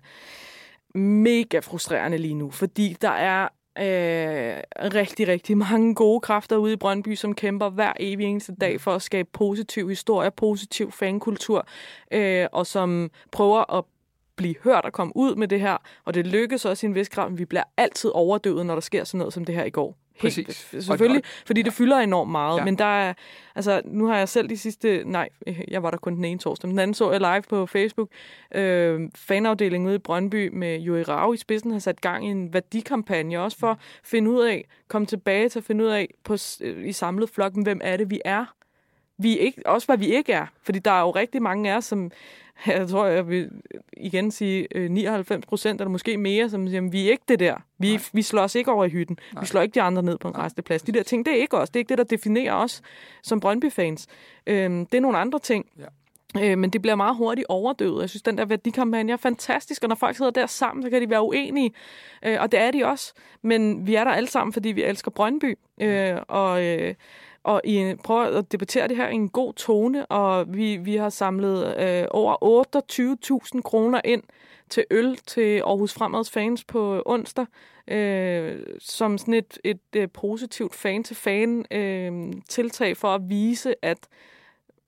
[0.95, 2.51] mega frustrerende lige nu.
[2.51, 4.63] Fordi der er øh,
[4.95, 8.95] rigtig, rigtig mange gode kræfter ude i Brøndby, som kæmper hver evig eneste dag for
[8.95, 11.67] at skabe positiv historie, positiv fankultur,
[12.11, 13.85] øh, og som prøver at
[14.37, 17.09] blive hørt og komme ud med det her, og det lykkes også i en vis
[17.09, 19.71] grad, men vi bliver altid overdøvet, når der sker sådan noget som det her i
[19.71, 20.02] går.
[20.23, 20.85] Helt, Præcis.
[20.85, 22.65] Selvfølgelig, fordi det fylder enormt meget, ja.
[22.65, 23.15] men der er,
[23.55, 25.29] altså, nu har jeg selv de sidste, nej,
[25.69, 28.09] jeg var der kun den ene torsdag, men den anden så jeg live på Facebook,
[28.55, 32.53] øh, fanafdelingen ude i Brøndby med Juri Rau i spidsen har sat gang i en
[32.53, 36.37] værdikampagne, også for at finde ud af, komme tilbage til at finde ud af på,
[36.85, 38.45] i samlet flok, hvem er det, vi er.
[39.19, 41.85] Vi ikke, også hvad vi ikke er, fordi der er jo rigtig mange af os,
[41.85, 42.11] som
[42.79, 43.51] jeg tror, jeg vil
[43.97, 47.57] igen sige 99 øh, procent, eller måske mere, som siger, vi er ikke det der.
[47.79, 49.19] Vi, vi slår os ikke over i hytten.
[49.33, 49.41] Nej.
[49.41, 50.83] Vi slår ikke de andre ned på en resteplads.
[50.83, 51.71] De der ting, det er ikke os.
[51.71, 52.83] Det er ikke det, der definerer os
[53.23, 54.07] som Brøndby-fans.
[54.47, 55.67] Øhm, det er nogle andre ting.
[55.79, 55.85] Ja.
[56.41, 58.01] Øh, men det bliver meget hurtigt overdøvet.
[58.01, 61.03] Jeg synes, den der værdikampagne er fantastisk, og når folk sidder der sammen, så kan
[61.03, 61.73] de være uenige.
[62.25, 63.13] Øh, og det er de også.
[63.43, 65.59] Men vi er der alle sammen, fordi vi elsker Brøndby.
[65.81, 66.65] Øh, og...
[66.65, 66.95] Øh,
[67.45, 71.09] og I prøver at debattere det her i en god tone, og vi, vi har
[71.09, 74.23] samlet øh, over 28.000 kroner ind
[74.71, 77.47] til øl til Aarhus Fremads fans på onsdag,
[77.89, 84.09] øh, som sådan et, et, et øh, positivt fan-til-fan øh, tiltag for at vise, at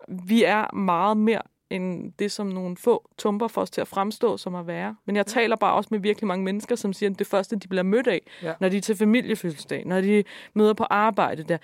[0.09, 4.37] vi er meget mere end det, som nogle få tumper for os til at fremstå
[4.37, 4.97] som at være.
[5.05, 7.69] Men jeg taler bare også med virkelig mange mennesker, som siger, at det første, de
[7.69, 8.53] bliver mødt af, ja.
[8.61, 10.25] når de er til familiefødselsdag, når de
[10.55, 11.59] møder på arbejde der,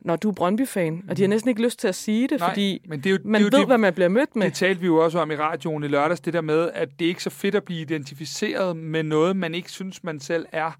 [0.00, 2.50] når du er Brøndby-fan, og de har næsten ikke lyst til at sige det, Nej,
[2.50, 4.36] fordi men det er jo, man det er jo ved, det, hvad man bliver mødt
[4.36, 4.46] med.
[4.46, 7.04] Det talte vi jo også om i radioen i lørdags, det der med, at det
[7.04, 10.70] er ikke så fedt at blive identificeret med noget, man ikke synes, man selv er.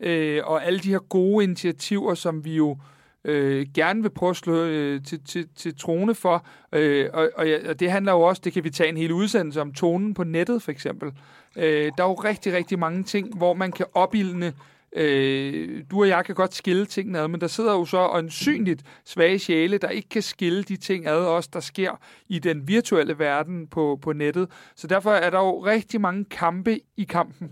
[0.00, 2.76] Øh, og alle de her gode initiativer, som vi jo
[3.24, 6.46] øh, gerne vil prøve at slå øh, til, til, til trone for.
[6.72, 9.60] Øh, og, og, og det handler jo også, det kan vi tage en hel udsendelse
[9.60, 11.12] om, tonen på nettet for eksempel.
[11.56, 14.52] Øh, der er jo rigtig, rigtig mange ting, hvor man kan opildne
[14.96, 18.82] Øh, du og jeg kan godt skille tingene ad, men der sidder jo så åndsynligt
[19.04, 23.18] svage sjæle, der ikke kan skille de ting ad os, der sker i den virtuelle
[23.18, 24.50] verden på, på nettet.
[24.76, 27.50] Så derfor er der jo rigtig mange kampe i kampen.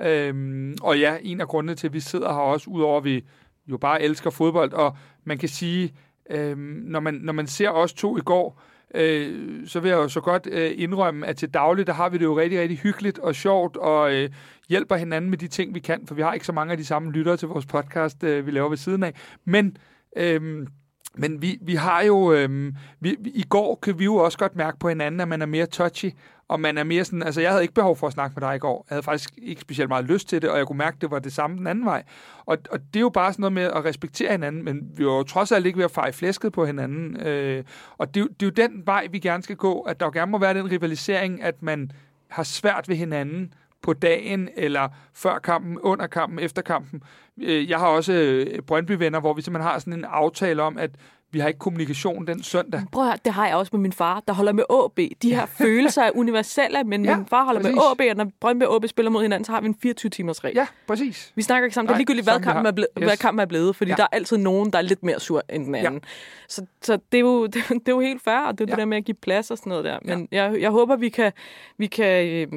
[0.00, 3.24] Øhm, og ja, en af grundene til, at vi sidder her også, udover at vi
[3.66, 5.94] jo bare elsker fodbold, og man kan sige,
[6.30, 8.62] øhm, når, man, når man ser os to i går,
[8.94, 12.18] øh, så vil jeg jo så godt øh, indrømme, at til daglig, der har vi
[12.18, 14.30] det jo rigtig, rigtig hyggeligt og sjovt, og øh,
[14.68, 16.84] hjælper hinanden med de ting, vi kan, for vi har ikke så mange af de
[16.84, 19.14] samme lyttere til vores podcast, øh, vi laver ved siden af.
[19.44, 19.76] Men...
[20.16, 20.66] Øh,
[21.14, 24.78] men vi, vi har jo, øhm, vi, i går kan vi jo også godt mærke
[24.78, 26.10] på hinanden, at man er mere touchy,
[26.48, 28.56] og man er mere sådan, altså jeg havde ikke behov for at snakke med dig
[28.56, 28.86] i går.
[28.90, 31.10] Jeg havde faktisk ikke specielt meget lyst til det, og jeg kunne mærke, at det
[31.10, 32.02] var det samme den anden vej.
[32.46, 35.12] Og, og det er jo bare sådan noget med at respektere hinanden, men vi var
[35.12, 37.20] jo trods alt ikke ved at feje flæsket på hinanden.
[37.26, 37.64] Øh,
[37.98, 40.30] og det, det er jo den vej, vi gerne skal gå, at der jo gerne
[40.30, 41.90] må være den rivalisering, at man
[42.28, 47.02] har svært ved hinanden, på dagen, eller før kampen, under kampen, efter kampen.
[47.42, 50.90] Øh, jeg har også øh, Brøndby-venner, hvor vi simpelthen har sådan en aftale om, at
[51.32, 52.82] vi har ikke kommunikation den søndag.
[52.92, 54.98] Prøv at høre, det har jeg også med min far, der holder med AB.
[55.22, 57.74] De her følelser er universelle, men ja, min far holder præcis.
[57.74, 60.44] med AB, og når Brøndby og AB spiller mod hinanden, så har vi en 24-timers
[60.44, 60.56] regel.
[60.56, 61.32] Ja, præcis.
[61.34, 61.86] Vi snakker ikke sammen.
[61.86, 63.06] Nej, det er ligegyldigt, hvad kampen er, blevet, yes.
[63.06, 63.96] hvad kampen er blevet, fordi ja.
[63.96, 65.94] der er altid nogen, der er lidt mere sur end den anden.
[65.94, 66.08] Ja.
[66.48, 68.72] Så, så det, er jo, det, det er jo helt fair, og det er ja.
[68.72, 69.98] det der med at give plads og sådan noget der.
[70.02, 70.44] Men ja.
[70.44, 71.32] jeg, jeg håber, vi kan,
[71.78, 72.48] vi kan øh,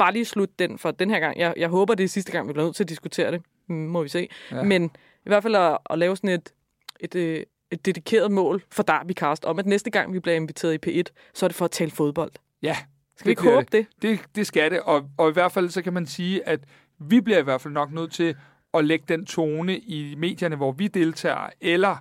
[0.00, 1.38] bare lige slutte den for den her gang.
[1.38, 3.42] Jeg, jeg håber, det er sidste gang, vi bliver nødt til at diskutere det.
[3.66, 4.28] Mm, må vi se.
[4.50, 4.62] Ja.
[4.62, 4.84] Men
[5.26, 6.52] i hvert fald at, at lave sådan et,
[7.00, 11.00] et, øh, et dedikeret mål for Derbycast om, at næste gang, vi bliver inviteret i
[11.00, 12.32] P1, så er det for at tale fodbold.
[12.62, 12.76] Ja.
[13.16, 13.86] Skal vi ikke håbe det?
[14.02, 14.20] det?
[14.34, 16.60] Det skal det, og, og i hvert fald så kan man sige, at
[16.98, 18.36] vi bliver i hvert fald nok nødt til
[18.74, 21.96] at lægge den tone i medierne, hvor vi deltager, eller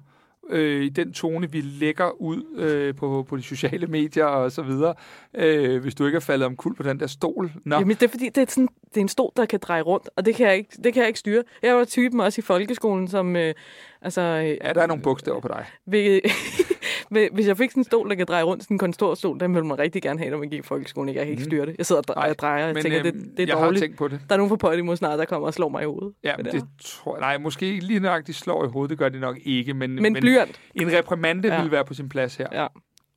[0.49, 4.61] øh, i den tone, vi lægger ud øh, på, på de sociale medier og så
[4.61, 4.93] videre,
[5.33, 7.51] øh, hvis du ikke er faldet om kul på den der stol.
[7.65, 7.75] Nå.
[7.75, 10.09] Jamen, det er fordi, det er, sådan, det er en stol, der kan dreje rundt,
[10.15, 11.43] og det kan jeg ikke, det kan jeg ikke styre.
[11.63, 13.35] Jeg var typen også i folkeskolen, som...
[13.35, 13.53] Øh,
[14.01, 15.65] altså, øh, ja, der er nogle bogstaver på dig.
[15.85, 16.21] Ved,
[17.09, 19.67] hvis jeg fik sådan en stol, der kan dreje rundt, sådan en kontorstol, den ville
[19.67, 21.15] man rigtig gerne have, når man gik i folkeskolen.
[21.15, 21.49] Jeg kan ikke mm.
[21.49, 21.75] styre det.
[21.77, 23.79] Jeg sidder og drejer, drejer og men, tænker, det, øhm, det er jeg dårligt.
[23.79, 24.21] Har tænkt på det.
[24.29, 26.13] Der er nogen fra Podimo snart, der kommer og slår mig i hovedet.
[26.23, 27.21] Ja, det, det tror jeg.
[27.21, 28.89] Nej, måske ikke lige nok, de slår i hovedet.
[28.89, 29.73] Det gør de nok ikke.
[29.73, 30.59] Men, men, men blyant.
[30.75, 31.57] En reprimande ja.
[31.57, 32.47] ville være på sin plads her.
[32.51, 32.67] Ja,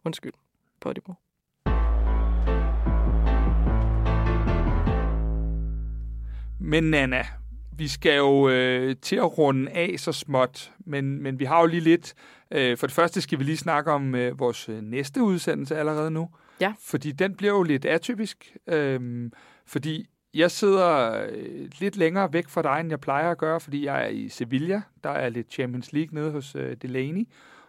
[0.04, 0.32] undskyld.
[0.80, 1.12] Podimo.
[6.60, 7.24] Men Nana,
[7.76, 11.66] vi skal jo øh, til at runde af så småt, men, men vi har jo
[11.66, 12.14] lige lidt.
[12.50, 16.10] Øh, for det første skal vi lige snakke om øh, vores øh, næste udsendelse allerede
[16.10, 16.28] nu.
[16.60, 16.74] Ja.
[16.80, 18.56] Fordi den bliver jo lidt atypisk.
[18.66, 19.30] Øh,
[19.66, 23.84] fordi jeg sidder øh, lidt længere væk fra dig, end jeg plejer at gøre, fordi
[23.84, 24.82] jeg er i Sevilla.
[25.04, 27.28] Der er lidt Champions League nede hos øh, Delaney.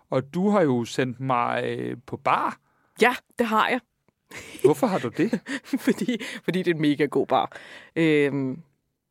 [0.09, 2.57] Og du har jo sendt mig øh, på bar.
[3.01, 3.79] Ja, det har jeg.
[4.63, 5.39] Hvorfor har du det?
[5.85, 7.57] fordi, fordi det er en mega god bar.
[7.95, 8.57] Øh,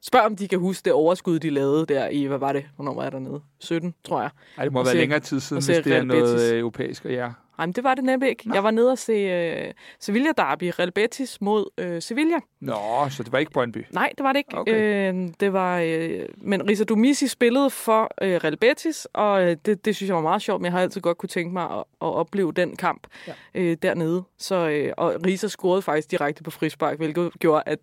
[0.04, 2.64] Spørg, om de kan huske det overskud, de lavede der i, hvad var det?
[2.76, 3.40] Hvornår var jeg dernede?
[3.58, 4.30] 17, tror jeg.
[4.56, 6.52] Nej, det må være længere tid siden, hvis det er noget Betis.
[6.52, 7.30] europæisk, og ja.
[7.58, 8.48] Nej, men det var det nemlig ikke.
[8.48, 8.54] Nå.
[8.54, 12.36] Jeg var nede og se uh, Sevilla Derby, Real Betis mod uh, Sevilla.
[12.60, 13.84] Nå, så det var ikke Brøndby?
[13.90, 14.58] Nej, det var det ikke.
[14.58, 15.12] Okay.
[15.12, 19.84] Uh, det var, uh, men Risa Dumisi spillede for uh, Real Betis, og uh, det,
[19.84, 21.78] det synes jeg var meget sjovt, men jeg har altid godt kunne tænke mig at,
[21.78, 23.32] at opleve den kamp ja.
[23.60, 24.22] uh, dernede.
[24.38, 27.78] Så, uh, og Risa scorede faktisk direkte på frispark, hvilket gjorde, at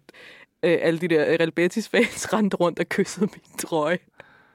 [0.63, 3.99] øh, alle de der Real Betis-fans rendte rundt og kyssede min trøje.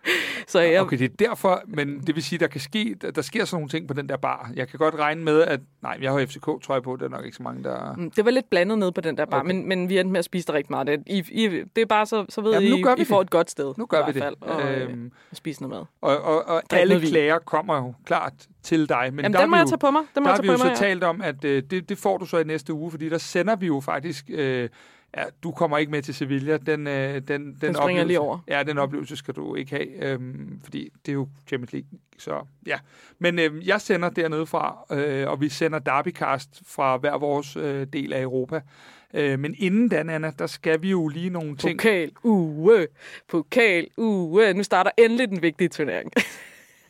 [0.47, 0.81] Så jeg...
[0.81, 3.57] Okay, det er derfor, men det vil sige, der kan ske, der, der sker sådan
[3.57, 4.51] nogle ting på den der bar.
[4.55, 7.09] Jeg kan godt regne med, at nej, jeg har FCK, tror jeg på, der er
[7.09, 7.97] nok ikke så mange, der...
[7.97, 9.47] Mm, det var lidt blandet ned på den der bar, okay.
[9.47, 11.03] men, men vi endte med at spise der rigtig meget.
[11.07, 13.25] I, I, det er bare så, så ved Jamen, I, nu I får det.
[13.27, 13.75] et godt sted.
[13.79, 14.23] Nu gør vi det.
[14.23, 15.85] Fald, og, øhm, og spise noget mad.
[16.01, 18.33] Og, og, og alle klager kommer jo klart
[18.63, 19.09] til dig.
[19.13, 20.03] Men Jamen, der den må jeg jo, tage på mig.
[20.15, 22.19] Den må der har vi jo så mig, talt om, at øh, det, det får
[22.19, 24.25] du så i næste uge, fordi der sender vi jo faktisk...
[24.29, 24.69] Øh,
[25.17, 26.57] ja, du kommer ikke med til Sevilla.
[26.57, 28.39] Den, øh, den, den, den springer lige over.
[28.49, 31.89] Ja, den oplevelse skal du ikke have, øhm, fordi det er jo Champions League.
[32.19, 32.79] Så ja,
[33.19, 37.87] men øh, jeg sender dernede fra, øh, og vi sender Derbycast fra hver vores øh,
[37.93, 38.61] del af Europa.
[39.15, 41.79] Øh, men inden da, Anna, der skal vi jo lige nogle ting.
[41.79, 42.87] Pokal uge,
[43.29, 44.55] pokal uge.
[44.55, 46.13] Nu starter endelig den vigtige turnering.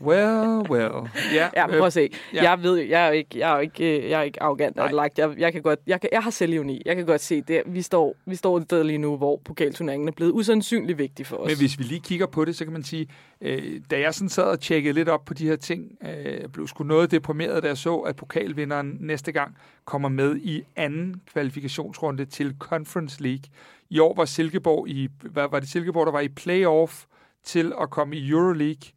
[0.00, 1.10] Well, well.
[1.34, 2.10] Ja, ja prøv at se.
[2.34, 2.50] Ja.
[2.50, 5.18] Jeg ved, jeg er ikke, jeg er ikke, jeg er ikke arrogant og lagt.
[5.18, 6.82] Jeg, jeg, kan godt, jeg, kan, jeg har selvivni.
[6.86, 7.62] Jeg kan godt se det.
[7.66, 11.36] Vi står, vi står et sted lige nu, hvor pokalturneringen er blevet usandsynligt vigtig for
[11.36, 11.48] os.
[11.48, 13.08] Men hvis vi lige kigger på det, så kan man sige,
[13.40, 16.68] øh, da jeg sådan sad og tjekkede lidt op på de her ting, øh, blev
[16.68, 22.24] sgu noget deprimeret, da jeg så, at pokalvinderen næste gang kommer med i anden kvalifikationsrunde
[22.24, 23.44] til Conference League.
[23.90, 27.04] I år var Silkeborg i, hvad var det Silkeborg, der var i playoff
[27.44, 28.90] til at komme i Euroleague.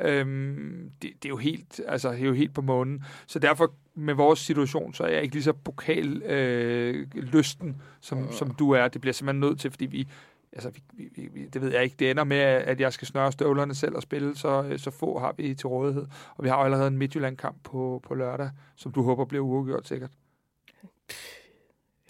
[0.00, 3.04] Øhm, det, det, er jo helt, altså, det er jo helt på månen.
[3.26, 8.24] Så derfor med vores situation, så er jeg ikke lige så pokal øh, lysten, som,
[8.24, 8.32] øh.
[8.32, 8.88] som du er.
[8.88, 10.08] Det bliver simpelthen nødt til, fordi vi,
[10.52, 13.32] altså, vi, vi, vi, det ved jeg ikke, det ender med, at jeg skal snøre
[13.32, 16.06] støvlerne selv og spille, så, så få har vi til rådighed.
[16.36, 19.88] Og vi har jo allerede en Midtjylland-kamp på, på lørdag, som du håber bliver uafgjort
[19.88, 20.10] sikkert.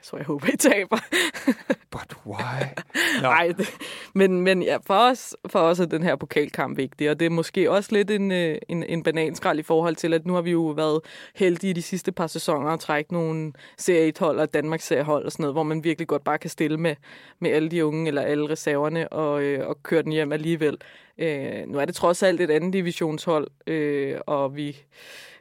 [0.09, 0.99] Tror, jeg håber, I taber.
[1.97, 2.63] But why?
[3.23, 3.29] No.
[3.29, 3.69] Ej, det,
[4.15, 7.31] men, men ja, for, os, for os er den her pokalkamp vigtig, og det er
[7.31, 10.51] måske også lidt en, øh, en, en bananskrald i forhold til, at nu har vi
[10.51, 11.01] jo været
[11.35, 15.43] heldige de sidste par sæsoner at trække nogle Serie 1-hold og Danmarks seriehold og sådan
[15.43, 16.95] noget, hvor man virkelig godt bare kan stille med,
[17.39, 20.77] med alle de unge eller alle reserverne og, øh, og køre den hjem alligevel.
[21.19, 24.77] Øh, nu er det trods alt et andet divisionshold, øh, og vi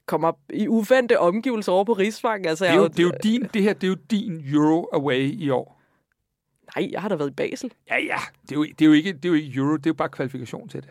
[0.07, 2.47] kommer i uventede omgivelser over på Rigsvang.
[2.47, 4.89] Altså, det, er jo, det, er jo din, det her det er jo din Euro
[4.93, 5.81] Away i år.
[6.75, 7.73] Nej, jeg har da været i Basel.
[7.89, 8.17] Ja, ja.
[8.41, 9.93] Det er jo, det er jo, ikke, det er jo ikke Euro, det er jo
[9.93, 10.89] bare kvalifikation til det.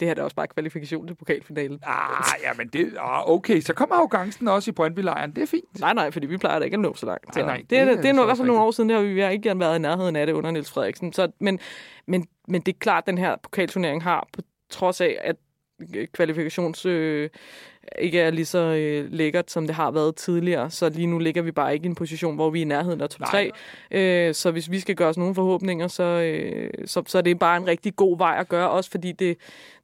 [0.00, 1.78] Det her er også bare kvalifikation til pokalfinalen.
[1.82, 5.32] Ah, ja, men det, ah, okay, så kommer arrogancen også i Brøndby-lejren.
[5.32, 5.80] Det er fint.
[5.80, 7.34] Nej, nej, fordi vi plejer da ikke at nå så langt.
[7.34, 8.88] Så nej, nej, det, det, er, det, det er i hvert fald nogle år siden,
[8.88, 11.12] vi, vi har ikke været i nærheden af det under Niels Frederiksen.
[11.12, 11.58] Så, men,
[12.06, 15.36] men, men det er klart, at den her pokalturnering har, på trods af, at
[16.12, 17.30] kvalifikations øh,
[17.98, 20.70] ikke er lige så øh, lækkert, som det har været tidligere.
[20.70, 23.00] Så lige nu ligger vi bare ikke i en position, hvor vi er i nærheden
[23.00, 23.50] af top 3.
[23.90, 27.38] Øh, så hvis vi skal gøre os nogle forhåbninger, så, øh, så, så er det
[27.38, 29.36] bare en rigtig god vej at gøre, også fordi det,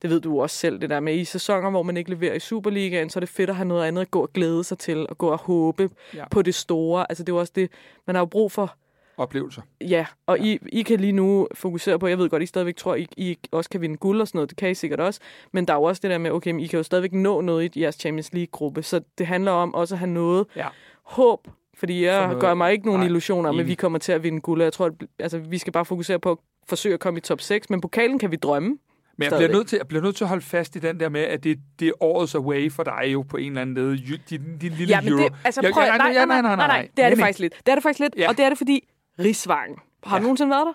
[0.03, 2.41] det ved du også selv, det der med i sæsoner, hvor man ikke leverer i
[2.41, 5.07] Superligaen, så er det fedt at have noget andet at gå og glæde sig til,
[5.09, 6.25] og gå og håbe ja.
[6.31, 7.07] på det store.
[7.09, 7.71] Altså det er også det,
[8.07, 8.77] man har jo brug for
[9.21, 9.63] oplevelser.
[9.81, 10.45] Ja, og ja.
[10.45, 13.39] I, I kan lige nu fokusere på, jeg ved godt, I stadigvæk tror, I, I
[13.51, 15.21] også kan vinde guld og sådan noget, det kan I sikkert også,
[15.53, 17.77] men der er jo også det der med, okay, I kan jo stadigvæk nå noget
[17.77, 20.67] i jeres Champions League-gruppe, så det handler om også at have noget ja.
[21.03, 24.13] håb, fordi jeg noget, gør mig ikke nogen nej, illusioner om, at vi kommer til
[24.13, 27.01] at vinde guld, jeg tror, at altså, vi skal bare fokusere på at forsøge at
[27.01, 28.79] komme i top 6, men pokalen kan vi drømme.
[29.17, 31.09] Men jeg bliver, nødt til, jeg bliver nødt til at holde fast i den der
[31.09, 34.19] med, at det, det er årets away for dig jo på en eller anden led.
[34.31, 35.23] Din, din lille ja, men euro.
[35.23, 37.55] det, altså, prøv, Jeg- nej, nej, nej, nej, nej, nej, det er det faktisk lidt.
[37.67, 38.29] Det er det faktisk lidt, Ja.
[38.29, 38.89] og det er det, fordi
[39.19, 39.77] Rigsvangen.
[40.05, 40.23] Har du Ja.
[40.23, 40.73] nogensinde været der?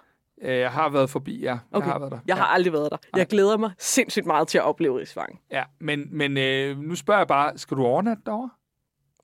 [0.52, 1.58] Øh, Jeg har været forbi, ja.
[1.72, 1.86] Okay.
[1.86, 2.20] Jeg har været der.
[2.28, 2.98] Jeg har aldrig været der.
[3.16, 5.40] Jeg glæder mig sindssygt meget til at opleve Rigsvangen.
[5.52, 8.50] Ja, men, men øh, nu spørger jeg bare, skal du overnatte derovre?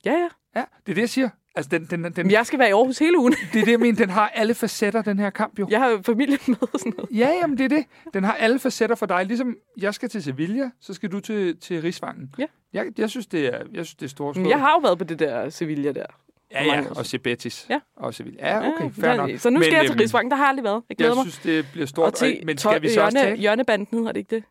[0.05, 0.28] Ja, ja.
[0.55, 1.30] Ja, det er det, jeg siger.
[1.55, 3.34] Altså, den, den, den, Men jeg skal være i Aarhus hele ugen.
[3.53, 3.97] det er det, jeg mener.
[3.97, 5.68] Den har alle facetter, den her kamp jo.
[5.70, 7.09] Jeg har jo familien med og sådan noget.
[7.18, 7.86] Ja, jamen det er det.
[8.14, 9.26] Den har alle facetter for dig.
[9.26, 12.36] Ligesom jeg skal til Sevilla, så skal du til, til Rigsvangen.
[12.38, 12.45] Ja.
[12.74, 15.03] Jeg, jeg, synes, det er, jeg synes, det er stort jeg har jo været på
[15.03, 16.05] det der Sevilla der.
[16.53, 17.65] Ja, ja, og Cebetis.
[17.69, 17.79] Ja.
[17.97, 18.47] Og Sevilla.
[18.47, 19.29] Ja, okay, fair så, nok.
[19.37, 20.31] så nu skal jeg til øhm, Rigsvangen.
[20.31, 20.83] Der har jeg aldrig været.
[20.89, 21.31] Jeg glæder Jeg mig.
[21.33, 22.05] synes, det bliver stort.
[22.07, 23.37] og til men skal vi så også tale?
[23.37, 24.43] hjørnebanden, har det ikke det?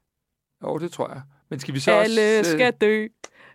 [0.62, 1.20] Jo, det tror jeg.
[1.51, 2.53] Men skal vi så Alle også...
[2.53, 3.07] skal dø.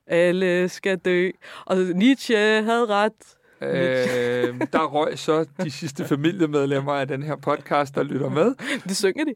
[0.08, 1.30] Alle skal dø.
[1.66, 3.36] Og Nietzsche havde ret.
[3.62, 8.56] Øh, der røg så de sidste familiemedlemmer af den her podcast, der lytter med.
[8.88, 9.34] Det synger de.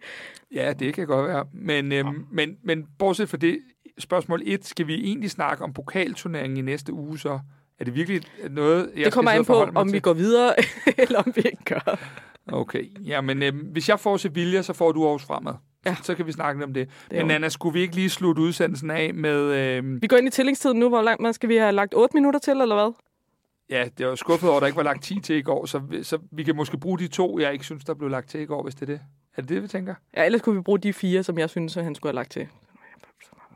[0.54, 1.46] Ja, det kan godt være.
[1.54, 3.60] Men, øhm, men, men bortset fra det,
[4.00, 7.40] spørgsmål 1, skal vi egentlig snakke om pokalturneringen i næste uge så?
[7.80, 10.02] Er det virkelig noget, jeg Det kommer an på, om vi til?
[10.02, 10.54] går videre,
[10.98, 12.00] eller om vi ikke gør.
[12.52, 15.54] Okay, ja, men øhm, hvis jeg får Sevilla, så får du Aarhus fremad.
[15.86, 15.96] Ja.
[16.04, 16.88] Så kan vi snakke om det.
[17.12, 19.40] Det men jo- Anna, skulle vi ikke lige slutte udsendelsen af med...
[19.42, 20.90] Øhm, Vi går ind i tillingstiden nu.
[20.90, 22.94] Hvor langt man skal vi have lagt 8 minutter til, eller hvad?
[23.70, 25.80] ja, det var skuffet over, at der ikke var lagt 10 til i går, så,
[25.80, 28.40] vi- så vi kan måske bruge de to, jeg ikke synes, der blev lagt til
[28.42, 29.00] i går, hvis det er det.
[29.38, 29.96] Er det det, vi tænker?
[30.18, 32.32] Ja, ellers kunne vi bruge de fire, som jeg synes, at han skulle have lagt
[32.32, 32.48] til.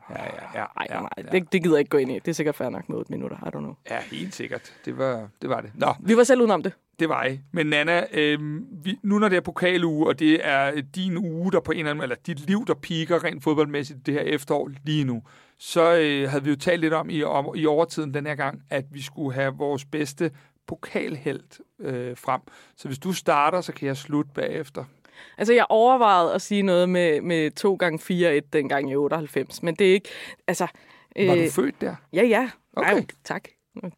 [0.09, 0.65] Ja, ja, ja.
[0.89, 1.23] Ja, nej, ja.
[1.31, 2.13] det, det gider jeg ikke gå ind i.
[2.13, 3.37] Det er sikkert fair nok med 8 minutter.
[3.37, 3.75] I don't know.
[3.89, 4.73] Ja, helt sikkert.
[4.85, 5.49] Det var det.
[5.49, 5.71] Var det.
[5.75, 6.73] Nå, Vi var selv udenom det.
[6.99, 7.39] det var I.
[7.51, 11.59] Men Nana, øhm, vi, nu når det er pokaluge, og det er din uge, der
[11.59, 15.03] på en eller anden eller dit liv, der piker rent fodboldmæssigt det her efterår lige
[15.03, 15.23] nu,
[15.57, 18.61] så øh, havde vi jo talt lidt om i, om i overtiden den her gang,
[18.69, 20.31] at vi skulle have vores bedste
[20.67, 22.41] pokalhelt øh, frem.
[22.77, 24.83] Så hvis du starter, så kan jeg slutte bagefter.
[25.37, 29.75] Altså, jeg overvejede at sige noget med, med 2 gange 4-1 dengang i 98, men
[29.75, 30.09] det er ikke...
[30.47, 30.67] Altså,
[31.15, 31.95] Var øh, du født der?
[32.13, 32.49] Ja, ja.
[32.75, 32.93] Okay.
[32.93, 33.43] Ej, tak.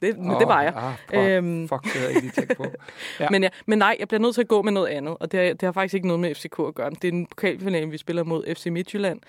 [0.02, 0.74] Det, oh, det var jeg.
[0.76, 1.68] Ah, fuck, Øhm.
[1.68, 2.66] fuck, det havde jeg ikke lige tænkt på.
[3.20, 3.30] Ja.
[3.30, 5.40] Men, ja, men nej, jeg bliver nødt til at gå med noget andet, og det,
[5.40, 6.90] har- det har faktisk ikke noget med FCK at gøre.
[6.90, 9.20] Det er en pokalfinale, vi spiller mod FC Midtjylland.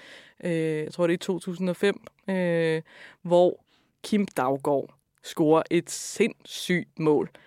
[0.44, 2.82] Øh, jeg tror, det er i 2005, øh,
[3.22, 3.64] hvor
[4.04, 4.94] Kim Daggaard
[5.24, 7.40] scorer et sindssygt mål øh,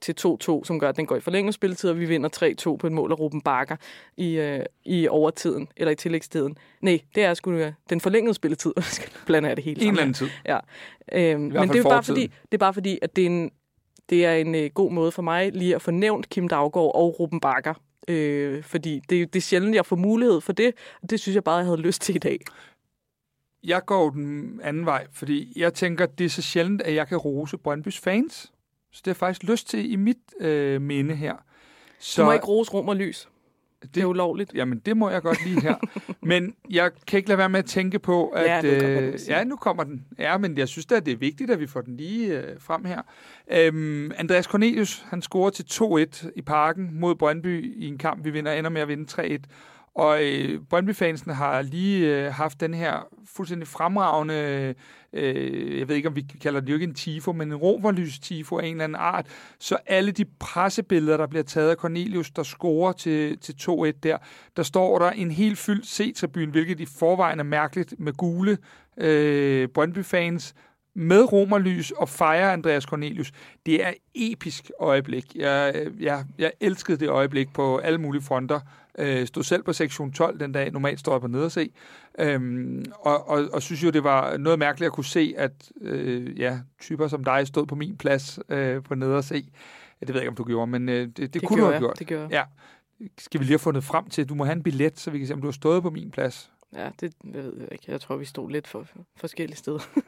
[0.00, 2.86] til 2-2, som gør, at den går i forlænget spilletid, og vi vinder 3-2 på
[2.86, 3.76] et mål af Ruben Bakker
[4.16, 6.58] i, øh, i overtiden, eller i tillægstiden.
[6.80, 8.72] Nej, det er sgu øh, den forlængede spilletid.
[9.26, 10.28] Blander jeg det hele En eller anden tid.
[10.46, 10.58] Ja.
[11.12, 13.50] Øhm, men det er, bare fordi, det er bare fordi, at det er en,
[14.10, 17.20] det er en øh, god måde for mig lige at få nævnt Kim Daggaard og
[17.20, 17.74] Ruben Bakker.
[18.08, 20.72] Øh, fordi det, det er sjældent, jeg får mulighed for det,
[21.02, 22.38] og det synes jeg bare, jeg havde lyst til i dag.
[23.64, 27.18] Jeg går den anden vej, fordi jeg tænker, det er så sjældent, at jeg kan
[27.18, 28.52] rose Brøndbys fans.
[28.92, 31.34] Så det har jeg faktisk lyst til i mit øh, minde her.
[31.98, 32.22] Så.
[32.22, 33.28] Du må ikke rose rum og lys.
[33.82, 34.54] Det, det er ulovligt.
[34.54, 35.76] Jamen, det må jeg godt lige her.
[36.32, 38.44] men jeg kan ikke lade være med at tænke på, at...
[38.44, 40.04] Ja, nu kommer den, øh, ja, nu kommer den.
[40.18, 42.84] Ja, men jeg synes da, det er vigtigt, at vi får den lige øh, frem
[42.84, 43.02] her.
[43.50, 48.30] Øhm, Andreas Cornelius, han scorer til 2-1 i parken mod Brøndby i en kamp, vi
[48.30, 49.38] vinder, ender med at vinde 3-1.
[49.94, 54.74] Og øh, Brøndby-fansen har lige øh, haft den her fuldstændig fremragende,
[55.12, 58.58] øh, jeg ved ikke, om vi kalder det jo ikke en tifo, men en romerlys-tifo
[58.58, 59.26] af en eller anden art.
[59.58, 64.18] Så alle de pressebilleder, der bliver taget af Cornelius, der scorer til, til 2-1 der,
[64.56, 68.58] der står der en helt fyldt C-tribune, hvilket i forvejen er mærkeligt med gule
[68.96, 70.54] øh, Brøndby-fans,
[70.94, 73.32] med romerlys og fejre Andreas Cornelius.
[73.66, 75.36] Det er episk øjeblik.
[75.36, 78.60] Jeg, jeg, jeg elskede det øjeblik på alle mulige fronter.
[78.98, 80.72] Øh, stod selv på sektion 12 den dag.
[80.72, 81.70] Normalt står jeg på nederse.
[82.18, 86.40] Øhm, og, og, og synes jo, det var noget mærkeligt at kunne se, at øh,
[86.40, 89.34] ja, typer som dig stod på min plads øh, på nederse.
[89.34, 91.64] Ja, det ved jeg ikke, om du gjorde, men øh, det, det, det kunne du
[91.64, 91.80] have jeg.
[91.80, 91.98] gjort.
[91.98, 92.28] Det gjorde.
[92.30, 92.44] Ja.
[93.18, 95.18] Skal vi lige have fundet frem til, at du må have en billet, så vi
[95.18, 96.52] kan se, om du har stået på min plads.
[96.76, 97.84] Ja, det jeg ved jeg ikke.
[97.88, 98.86] Jeg tror, vi stod lidt for
[99.16, 99.78] forskellige steder.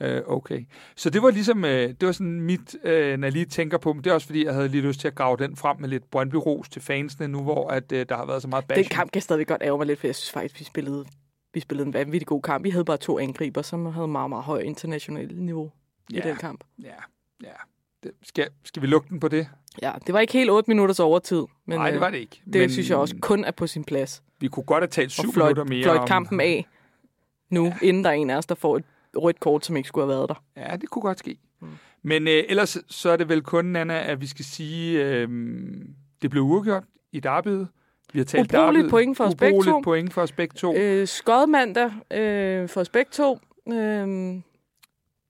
[0.00, 0.66] Øh, okay.
[0.96, 3.92] Så det var ligesom, øh, det var sådan mit, øh, når jeg lige tænker på
[3.92, 4.02] dem.
[4.02, 6.10] Det er også fordi, jeg havde lige lyst til at grave den frem med lidt
[6.10, 8.90] Brøndby-ros til fansene nu, hvor at, øh, der har været så meget Den bashing.
[8.90, 11.04] kamp kan stadig godt ærge mig lidt, for jeg synes faktisk, vi spillede,
[11.54, 12.64] vi spillede en vanvittig god kamp.
[12.64, 15.70] Vi havde bare to angriber, som havde meget, meget højt internationalt niveau
[16.12, 16.18] Ja.
[16.18, 16.64] i den kamp.
[16.82, 16.88] Ja,
[17.42, 17.48] ja.
[18.02, 19.48] Det, skal, skal vi lukke den på det?
[19.82, 22.42] Ja, det var ikke helt 8 minutters overtid, men Nej, det øh, var det ikke.
[22.44, 24.22] det men, synes jeg også kun er på sin plads.
[24.40, 26.06] Vi kunne godt have talt syv Og fløjt, minutter mere fløjt om...
[26.06, 26.66] kampen af
[27.50, 27.74] nu, ja.
[27.82, 28.84] inden der er en af os, der får et
[29.16, 30.44] rødt kort, som ikke skulle have været der.
[30.56, 31.38] Ja, det kunne godt ske.
[31.60, 31.68] Mm.
[32.02, 35.28] Men øh, ellers så er det vel kun, Nana, at vi skal sige, øh,
[36.22, 37.68] det blev uafgjort i derbyet.
[38.12, 38.90] Vi har talt Ubrugeligt derbyet.
[38.90, 39.80] point for os begge to.
[39.80, 40.74] point for os begge to.
[40.76, 43.38] Øh, Skodmandag øh, for os begge to.
[43.72, 44.34] Øh,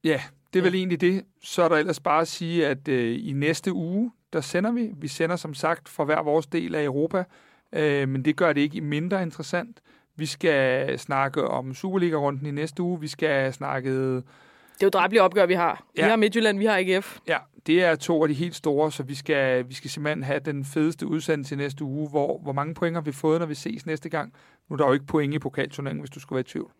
[0.05, 0.21] Ja,
[0.53, 0.79] det er vel Ja.
[0.79, 1.25] egentlig det.
[1.43, 4.91] Så er der ellers bare at sige, at øh, i næste uge, der sender vi.
[4.97, 7.25] Vi sender som sagt fra hver vores del af Europa,
[7.73, 9.81] øh, men det gør det ikke mindre interessant.
[10.17, 13.01] Vi skal snakke om Superliga-runden i næste uge.
[13.01, 13.91] Vi skal snakke...
[14.17, 15.85] Det er jo dræbelige opgør, vi har.
[15.95, 16.09] Vi Ja.
[16.09, 17.19] har Midtjylland, vi har AGF.
[17.29, 20.41] Ja, det er to af de helt store, så vi skal, vi skal simpelthen have
[20.41, 22.09] den fedeste udsendelse i næste uge.
[22.11, 24.33] Hvor, hvor mange point har vi fået, når vi ses næste gang?
[24.69, 26.71] Nu er der jo ikke point i pokalturneringen, hvis du skulle være i tvivl.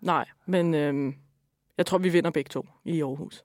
[0.00, 1.14] Nej, men øhm,
[1.78, 3.44] jeg tror, vi vinder begge to i Aarhus.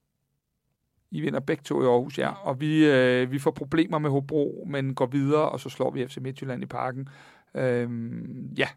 [1.11, 2.29] I vinder begge to i Aarhus, ja.
[2.43, 6.07] Og vi, øh, vi får problemer med Hobro, men går videre, og så slår vi
[6.07, 7.09] FC Midtjylland i parken.
[7.55, 8.67] Øhm, ja.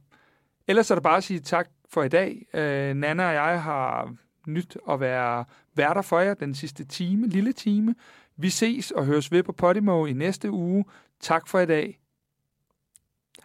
[0.72, 2.46] Ellers er det bare at sige tak for i dag.
[2.54, 4.12] Øh, Nana og jeg har
[4.46, 5.44] nyt at være
[5.74, 7.94] værter for jer den sidste time, lille time.
[8.36, 10.84] Vi ses og høres ved på Podimo i næste uge.
[11.20, 11.98] Tak for i dag.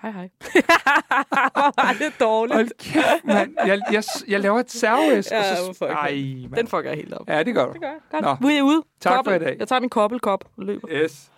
[0.02, 0.30] Hej, hej.
[1.54, 2.56] Hvor var det dårligt.
[2.56, 3.56] Hold kæft, mand.
[3.66, 5.32] Jeg, jeg, jeg laver et serves.
[5.32, 6.12] Ja, og så, ej,
[6.42, 6.54] mand.
[6.56, 7.30] Den fucker jeg helt op.
[7.30, 7.74] Ja, det gør du.
[7.74, 8.00] Det gør jeg.
[8.12, 8.42] Godt.
[8.42, 8.48] Nå.
[8.50, 8.84] Er ude.
[9.00, 9.42] Tak for Kobbel.
[9.42, 9.56] i dag.
[9.60, 10.88] Jeg tager min kobbelkop og løber.
[10.92, 11.32] Yes.